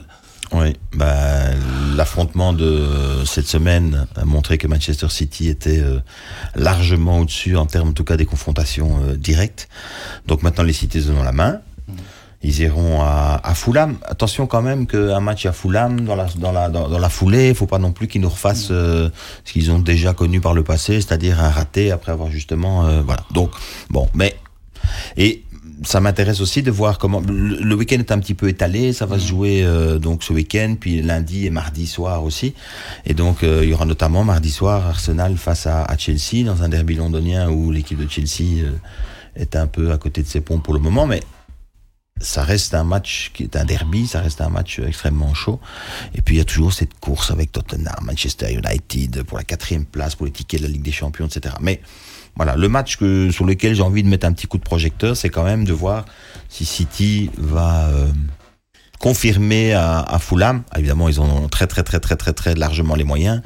Oui, 0.52 0.76
bah, 0.94 1.50
l'affrontement 1.96 2.52
de 2.52 2.84
cette 3.24 3.48
semaine 3.48 4.06
a 4.14 4.24
montré 4.24 4.58
que 4.58 4.68
Manchester 4.68 5.08
City 5.08 5.48
était 5.48 5.80
euh, 5.80 5.98
largement 6.54 7.18
au-dessus 7.18 7.56
en 7.56 7.66
termes, 7.66 7.88
en 7.88 7.94
tout 7.94 8.04
cas, 8.04 8.16
des 8.16 8.24
confrontations 8.24 9.00
euh, 9.02 9.16
directes. 9.16 9.68
Donc 10.28 10.44
maintenant, 10.44 10.62
les 10.62 10.72
Citizens 10.72 11.16
ont 11.16 11.24
la 11.24 11.32
main. 11.32 11.60
Ils 12.42 12.60
iront 12.60 13.00
à, 13.02 13.40
à 13.42 13.54
Fulham. 13.54 13.96
Attention 14.06 14.46
quand 14.46 14.62
même 14.62 14.86
qu'un 14.86 15.20
match 15.20 15.44
à 15.46 15.52
Fulham, 15.52 16.02
dans 16.02 16.14
la, 16.14 16.26
dans 16.36 16.52
la, 16.52 16.68
dans, 16.68 16.88
dans 16.88 16.98
la 16.98 17.08
foulée, 17.08 17.48
il 17.48 17.54
faut 17.54 17.66
pas 17.66 17.80
non 17.80 17.90
plus 17.90 18.06
qu'ils 18.06 18.20
nous 18.20 18.28
refassent 18.28 18.68
euh, 18.70 19.10
ce 19.44 19.52
qu'ils 19.52 19.72
ont 19.72 19.80
déjà 19.80 20.14
connu 20.14 20.40
par 20.40 20.54
le 20.54 20.62
passé, 20.62 21.00
c'est-à-dire 21.00 21.40
un 21.42 21.50
raté 21.50 21.90
après 21.90 22.12
avoir 22.12 22.30
justement... 22.30 22.86
euh, 22.86 23.02
voilà. 23.02 23.24
Donc, 23.32 23.50
bon, 23.90 24.08
mais... 24.14 24.36
Et 25.16 25.42
ça 25.84 26.00
m'intéresse 26.00 26.40
aussi 26.40 26.62
de 26.62 26.70
voir 26.70 26.98
comment... 26.98 27.20
Le, 27.26 27.56
le 27.56 27.74
week-end 27.74 27.98
est 27.98 28.12
un 28.12 28.18
petit 28.20 28.34
peu 28.34 28.48
étalé, 28.48 28.92
ça 28.92 29.04
va 29.04 29.18
se 29.18 29.26
jouer 29.26 29.62
euh, 29.64 29.98
donc 29.98 30.22
ce 30.22 30.32
week-end, 30.32 30.76
puis 30.78 31.02
lundi 31.02 31.46
et 31.46 31.50
mardi 31.50 31.86
soir 31.86 32.22
aussi. 32.22 32.54
Et 33.04 33.14
donc, 33.14 33.42
euh, 33.42 33.60
il 33.64 33.70
y 33.70 33.74
aura 33.74 33.84
notamment 33.84 34.22
mardi 34.22 34.50
soir 34.50 34.86
Arsenal 34.86 35.36
face 35.36 35.66
à, 35.66 35.82
à 35.82 35.96
Chelsea, 35.98 36.44
dans 36.44 36.62
un 36.62 36.68
derby 36.68 36.94
londonien 36.94 37.50
où 37.50 37.72
l'équipe 37.72 37.98
de 37.98 38.08
Chelsea 38.08 38.62
euh, 38.62 38.70
est 39.34 39.56
un 39.56 39.66
peu 39.66 39.92
à 39.92 39.98
côté 39.98 40.22
de 40.22 40.28
ses 40.28 40.40
ponts 40.40 40.58
pour 40.58 40.74
le 40.74 40.80
moment, 40.80 41.06
mais 41.06 41.20
ça 42.20 42.42
reste 42.42 42.74
un 42.74 42.84
match 42.84 43.30
qui 43.34 43.44
est 43.44 43.56
un 43.56 43.64
derby, 43.64 44.06
ça 44.06 44.20
reste 44.20 44.40
un 44.40 44.48
match 44.48 44.78
extrêmement 44.80 45.34
chaud. 45.34 45.60
Et 46.14 46.22
puis 46.22 46.36
il 46.36 46.38
y 46.38 46.40
a 46.40 46.44
toujours 46.44 46.72
cette 46.72 46.98
course 47.00 47.30
avec 47.30 47.52
Tottenham, 47.52 47.94
Manchester 48.02 48.52
United 48.52 49.22
pour 49.24 49.38
la 49.38 49.44
quatrième 49.44 49.84
place, 49.84 50.14
pour 50.14 50.26
les 50.26 50.32
tickets 50.32 50.60
de 50.60 50.66
la 50.66 50.72
Ligue 50.72 50.82
des 50.82 50.92
Champions, 50.92 51.26
etc. 51.26 51.54
Mais 51.60 51.80
voilà, 52.36 52.54
le 52.56 52.68
match 52.68 52.96
que, 52.96 53.30
sur 53.30 53.44
lequel 53.44 53.74
j'ai 53.74 53.82
envie 53.82 54.02
de 54.02 54.08
mettre 54.08 54.26
un 54.26 54.32
petit 54.32 54.46
coup 54.46 54.58
de 54.58 54.62
projecteur, 54.62 55.16
c'est 55.16 55.28
quand 55.30 55.42
même 55.44 55.64
de 55.64 55.72
voir 55.72 56.04
si 56.48 56.64
City 56.64 57.30
va 57.36 57.88
euh, 57.88 58.06
confirmer 58.98 59.72
à, 59.74 60.00
à 60.00 60.18
Fulham. 60.18 60.62
Évidemment, 60.76 61.08
ils 61.08 61.20
ont 61.20 61.48
très 61.48 61.66
très 61.66 61.82
très 61.82 62.00
très 62.00 62.16
très 62.16 62.32
très 62.32 62.54
largement 62.54 62.94
les 62.94 63.04
moyens, 63.04 63.42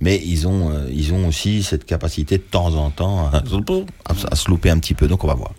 mais 0.00 0.20
ils 0.24 0.46
ont 0.48 0.70
euh, 0.70 0.88
ils 0.90 1.12
ont 1.12 1.26
aussi 1.28 1.62
cette 1.62 1.84
capacité 1.84 2.38
de 2.38 2.42
temps 2.42 2.74
en 2.74 2.90
temps 2.90 3.26
à, 3.28 3.42
à- 4.06 4.14
à 4.32 4.36
se 4.36 4.48
louper 4.48 4.70
un 4.70 4.78
petit 4.78 4.94
peu. 4.94 5.08
Donc 5.08 5.24
on 5.24 5.26
va 5.28 5.34
voir. 5.34 5.52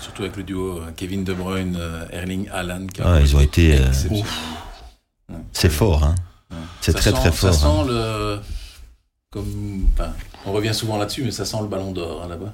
Surtout 0.00 0.22
avec 0.22 0.36
le 0.36 0.42
duo 0.42 0.78
euh, 0.78 0.90
Kevin 0.96 1.24
De 1.24 1.32
Bruyne, 1.34 1.76
euh, 1.78 2.06
Erling 2.10 2.48
Haaland. 2.50 2.86
qui 2.86 3.02
a 3.02 3.12
Ah, 3.14 3.20
ils 3.20 3.36
ont 3.36 3.40
été, 3.40 3.76
euh. 3.78 3.86
Ouais. 4.10 4.22
C'est 5.52 5.68
fort, 5.70 6.02
hein. 6.04 6.14
Ouais. 6.50 6.56
C'est 6.80 6.92
très 6.92 7.10
sent- 7.10 7.16
très 7.16 7.32
fort. 7.32 7.52
Ça 7.54 7.66
hein. 7.68 7.84
sent 7.84 7.88
le. 7.92 8.38
Comme, 9.30 9.86
enfin, 9.94 10.12
on 10.46 10.52
revient 10.52 10.74
souvent 10.74 10.96
là-dessus, 10.98 11.22
mais 11.22 11.30
ça 11.30 11.44
sent 11.44 11.58
le 11.60 11.68
ballon 11.68 11.92
d'or 11.92 12.22
hein, 12.24 12.28
là-bas. 12.28 12.52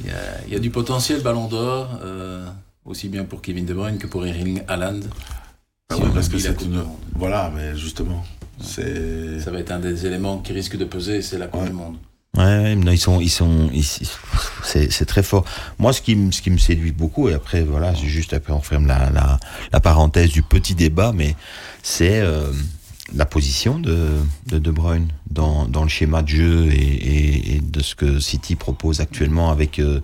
Il 0.00 0.06
y, 0.06 0.10
a, 0.10 0.14
il 0.46 0.52
y 0.52 0.56
a 0.56 0.60
du 0.60 0.70
potentiel 0.70 1.22
ballon 1.22 1.48
d'or, 1.48 1.88
euh, 2.04 2.46
aussi 2.84 3.08
bien 3.08 3.24
pour 3.24 3.42
Kevin 3.42 3.66
De 3.66 3.74
Bruyne 3.74 3.98
que 3.98 4.06
pour 4.06 4.24
Erling 4.24 4.62
Haaland. 4.68 5.00
Ah 5.90 5.96
Si 5.96 6.02
on 6.02 6.10
parce 6.12 6.28
que 6.28 6.38
c'est 6.38 6.54
Coupe 6.54 6.66
une. 6.66 6.72
du 6.72 6.76
Monde. 6.78 6.96
Voilà, 7.14 7.50
mais 7.52 7.74
justement, 7.76 8.24
c'est. 8.60 9.40
Ça 9.40 9.50
va 9.50 9.58
être 9.58 9.72
un 9.72 9.80
des 9.80 10.06
éléments 10.06 10.38
qui 10.38 10.52
risque 10.52 10.76
de 10.76 10.84
peser, 10.84 11.20
c'est 11.22 11.38
la 11.38 11.48
Coupe 11.48 11.62
Ouais. 11.62 11.66
du 11.68 11.72
Monde. 11.74 11.96
Ouais, 12.36 12.76
non, 12.76 12.92
ils 12.92 12.98
sont, 12.98 13.20
ils 13.20 13.30
sont, 13.30 13.68
ils- 13.72 13.84
c'est, 14.62 15.04
très 15.06 15.22
fort. 15.22 15.44
Moi, 15.78 15.92
ce 15.92 16.00
qui, 16.02 16.14
me- 16.14 16.30
ce 16.30 16.40
qui 16.42 16.50
me 16.50 16.58
séduit 16.58 16.92
beaucoup, 16.92 17.28
et 17.28 17.34
après, 17.34 17.62
voilà, 17.62 17.94
juste 17.94 18.32
après, 18.32 18.52
on 18.52 18.60
ferme 18.60 18.86
la, 18.86 19.10
la, 19.10 19.40
la 19.72 19.80
parenthèse 19.80 20.30
du 20.30 20.42
petit 20.42 20.74
débat, 20.74 21.12
mais 21.12 21.34
c'est 21.82 22.20
euh, 22.20 22.52
la 23.14 23.24
position 23.26 23.78
de, 23.80 24.08
de 24.46 24.58
De 24.58 24.70
Bruyne 24.70 25.08
dans, 25.30 25.66
dans 25.66 25.82
le 25.82 25.88
schéma 25.88 26.22
de 26.22 26.28
jeu 26.28 26.66
et, 26.70 26.74
et, 26.76 27.56
et 27.56 27.60
de 27.60 27.80
ce 27.82 27.94
que 27.94 28.20
City 28.20 28.54
propose 28.56 29.00
actuellement 29.00 29.50
avec, 29.50 29.78
euh, 29.78 30.00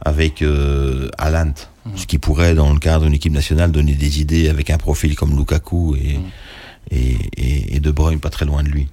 avec 0.00 0.42
euh, 0.42 1.10
Haaland. 1.18 1.52
Ce 1.96 2.06
qui 2.06 2.18
pourrait, 2.18 2.54
dans 2.54 2.72
le 2.72 2.78
cadre 2.78 3.04
d'une 3.04 3.14
équipe 3.14 3.32
nationale, 3.32 3.70
donner 3.72 3.94
des 3.94 4.20
idées 4.20 4.48
avec 4.48 4.70
un 4.70 4.78
profil 4.78 5.14
comme 5.16 5.36
Lukaku 5.36 5.96
et, 5.96 6.18
Mm. 6.18 6.22
et, 6.90 7.16
et, 7.36 7.76
et 7.76 7.80
De 7.80 7.90
Bruyne 7.90 8.20
pas 8.20 8.30
très 8.30 8.44
loin 8.46 8.62
de 8.62 8.68
lui. 8.68 8.88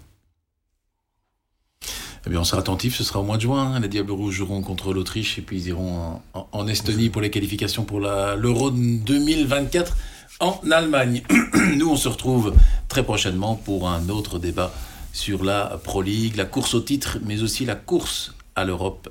Eh 2.26 2.30
bien, 2.30 2.40
on 2.42 2.44
sera 2.44 2.60
attentif, 2.62 2.96
ce 2.98 3.04
sera 3.04 3.20
au 3.20 3.24
mois 3.24 3.38
de 3.38 3.42
juin. 3.42 3.74
hein. 3.76 3.80
Les 3.80 3.88
Diables 3.88 4.12
Rouges 4.12 4.36
joueront 4.36 4.62
contre 4.62 4.94
l'Autriche 4.94 5.38
et 5.38 5.42
puis 5.42 5.58
ils 5.58 5.68
iront 5.70 6.20
en, 6.34 6.48
en- 6.52 6.68
Estonie 6.68 7.10
pour 7.10 7.22
les 7.22 7.30
qualifications 7.32 7.84
pour 7.86 8.00
l'Euro 8.02 8.72
2024 8.72 9.96
en 10.42 10.60
Allemagne. 10.72 11.24
Nous, 11.76 11.90
on 11.90 11.96
se 11.96 12.08
retrouve 12.10 12.54
très 12.90 13.04
prochainement 13.04 13.56
pour 13.56 13.88
un 13.90 14.10
autre 14.10 14.38
débat 14.40 14.72
sur 15.14 15.44
la 15.44 15.80
Pro 15.84 16.02
League, 16.02 16.36
la 16.36 16.46
course 16.46 16.74
au 16.76 16.82
titre, 16.82 17.18
mais 17.26 17.42
aussi 17.42 17.66
la 17.66 17.76
course 17.76 18.34
à 18.56 18.66
l'Europe 18.66 19.10